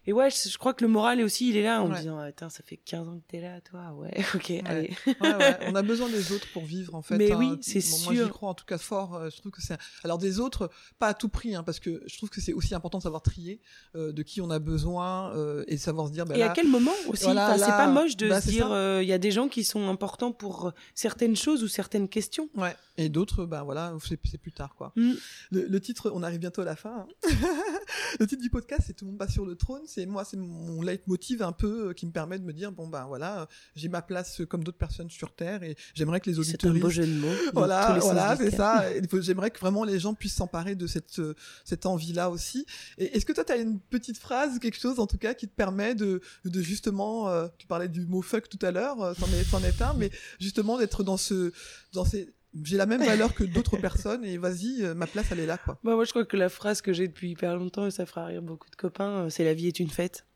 [0.07, 2.19] et ouais, je, crois que le moral est aussi, il est là en me disant,
[2.19, 4.97] attends, ça fait 15 ans que t'es là, toi, ouais, ok, allez.
[5.07, 5.59] ouais, ouais.
[5.67, 7.17] On a besoin des autres pour vivre, en fait.
[7.17, 7.37] Mais hein.
[7.39, 8.13] oui, c'est sûr.
[8.13, 9.15] Moi, j'y crois en tout cas fort.
[9.15, 9.77] Euh, je trouve que c'est.
[10.05, 12.75] Alors des autres, pas à tout prix, hein, parce que je trouve que c'est aussi
[12.75, 13.61] important de savoir trier
[13.97, 16.25] euh, de qui on a besoin euh, et savoir se dire.
[16.25, 17.25] Bah, et là, à quel moment aussi.
[17.25, 19.49] Voilà, enfin, c'est pas moche de bah, se dire, euh, il y a des gens
[19.49, 22.49] qui sont importants pour certaines choses ou certaines questions.
[22.55, 22.75] Ouais.
[22.99, 24.93] Et d'autres, ben voilà, c'est plus tard, quoi.
[24.97, 25.13] Mm.
[25.51, 27.07] Le, le, titre, on arrive bientôt à la fin.
[27.25, 27.29] Hein.
[28.21, 29.83] le titre du podcast, c'est Tout le monde passe sur le trône.
[29.87, 32.89] C'est moi, c'est mon leitmotiv un peu euh, qui me permet de me dire bon
[32.89, 36.39] ben voilà, euh, j'ai ma place comme d'autres personnes sur terre et j'aimerais que les
[36.39, 36.73] auditeurs.
[36.73, 37.27] C'est un beau jeu de mots.
[37.53, 38.85] Voilà, voilà, c'est ça.
[39.21, 41.35] J'aimerais que vraiment les gens puissent s'emparer de cette euh,
[41.65, 42.67] cette envie-là aussi.
[42.99, 45.49] Et est-ce que toi, tu as une petite phrase, quelque chose en tout cas, qui
[45.49, 49.61] te permet de de justement, euh, tu parlais du mot fuck tout à l'heure, c'en
[49.61, 51.53] est, est un, mais justement d'être dans ce
[51.93, 55.41] dans ces j'ai la même valeur que d'autres personnes et vas-y, euh, ma place elle
[55.41, 55.79] est là quoi.
[55.85, 58.27] Bah moi je crois que la phrase que j'ai depuis hyper longtemps et ça fera
[58.27, 60.27] rire beaucoup de copains, c'est la vie est une fête.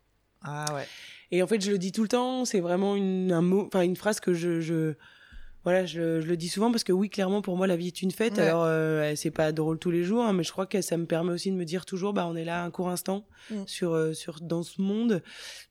[0.43, 0.87] Ah ouais.
[1.31, 3.81] Et en fait je le dis tout le temps, c'est vraiment une un mot, enfin
[3.81, 4.93] une phrase que je je
[5.63, 8.01] voilà, je, je, le dis souvent parce que oui, clairement pour moi la vie est
[8.01, 8.37] une fête.
[8.37, 8.47] Ouais.
[8.47, 11.05] Alors euh, c'est pas drôle tous les jours, hein, mais je crois que ça me
[11.05, 13.63] permet aussi de me dire toujours, bah on est là un court instant mm.
[13.67, 15.21] sur euh, sur dans ce monde,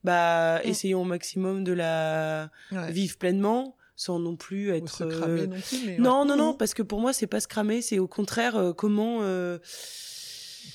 [0.05, 0.67] bah Mm.
[0.69, 2.89] essayons au maximum de la Ouais.
[2.93, 6.27] vivre pleinement sans non plus Ou être se cramer non plus, mais non ouais.
[6.27, 9.19] non non parce que pour moi c'est pas se cramer c'est au contraire euh, comment
[9.21, 9.59] euh,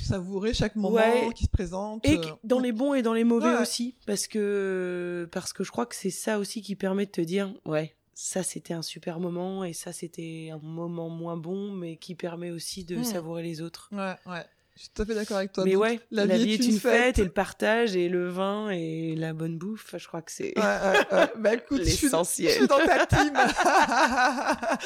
[0.02, 1.28] savourer chaque moment Ouais.
[1.34, 2.06] qui se présente.
[2.06, 3.60] et euh, dans les bons et dans les mauvais Ouais.
[3.62, 7.20] aussi parce que parce que je crois que c'est ça aussi qui permet de te
[7.20, 11.96] dire ouais ça c'était un super moment et ça c'était un moment moins bon mais
[11.96, 13.04] qui permet aussi de Mhm.
[13.04, 14.44] savourer les autres Ouais, ouais.
[14.76, 15.64] Je suis tout à fait d'accord avec toi.
[15.64, 17.18] mais ouais la, vie, est une fête.
[17.18, 20.62] et le partage et le vin et la bonne bouffe je crois que c'est Ouais,
[20.62, 21.32] ouais, ouais.
[21.38, 22.66] Bah écoute, je suis, L'essentiel.
[22.66, 23.32] dans ta team.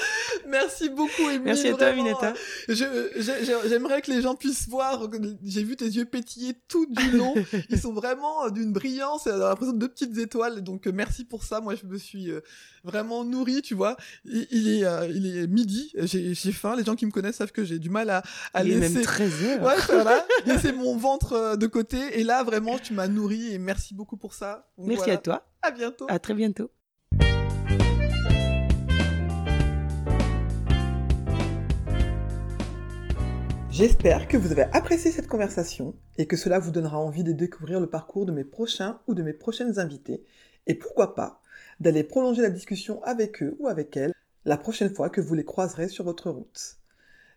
[0.49, 1.41] Merci beaucoup, Émilie.
[1.45, 1.93] merci à toi.
[1.93, 2.35] Minetta
[2.69, 5.09] J'aimerais que les gens puissent voir.
[5.45, 7.35] J'ai vu tes yeux pétiller tout du long.
[7.71, 9.23] Ils sont vraiment euh, d'une brillance.
[9.27, 10.63] On a l'impression de deux petites étoiles.
[10.63, 11.61] Donc euh, merci pour ça.
[11.61, 12.41] Moi, je me suis euh,
[12.85, 13.97] vraiment nourrie, tu vois.
[14.25, 14.85] Il, il est,
[15.15, 15.93] il est midi.
[15.97, 16.77] J'ai faim.
[16.77, 18.23] Les gens qui me connaissent savent que j'ai du mal à,
[18.55, 18.95] à il est laisser.
[18.95, 20.25] même 13 heures voilà.
[20.47, 22.19] Laisser mon ventre euh, de côté.
[22.19, 24.69] Et là, vraiment, tu m'as nourri et merci beaucoup pour ça.
[24.79, 25.15] Donc, merci voilà.
[25.15, 26.07] à toi À bientôt.
[26.09, 26.71] à très bientôt
[33.71, 37.81] J'espère que vous avez apprécié cette conversation et que cela vous donnera envie de découvrir
[37.81, 40.23] le parcours de mes prochains ou de mes prochaines invités
[40.67, 41.41] et pourquoi pas
[41.79, 44.13] d'aller prolonger la discussion avec eux ou avec elles
[44.45, 46.77] la prochaine fois que vous les croiserez sur votre route.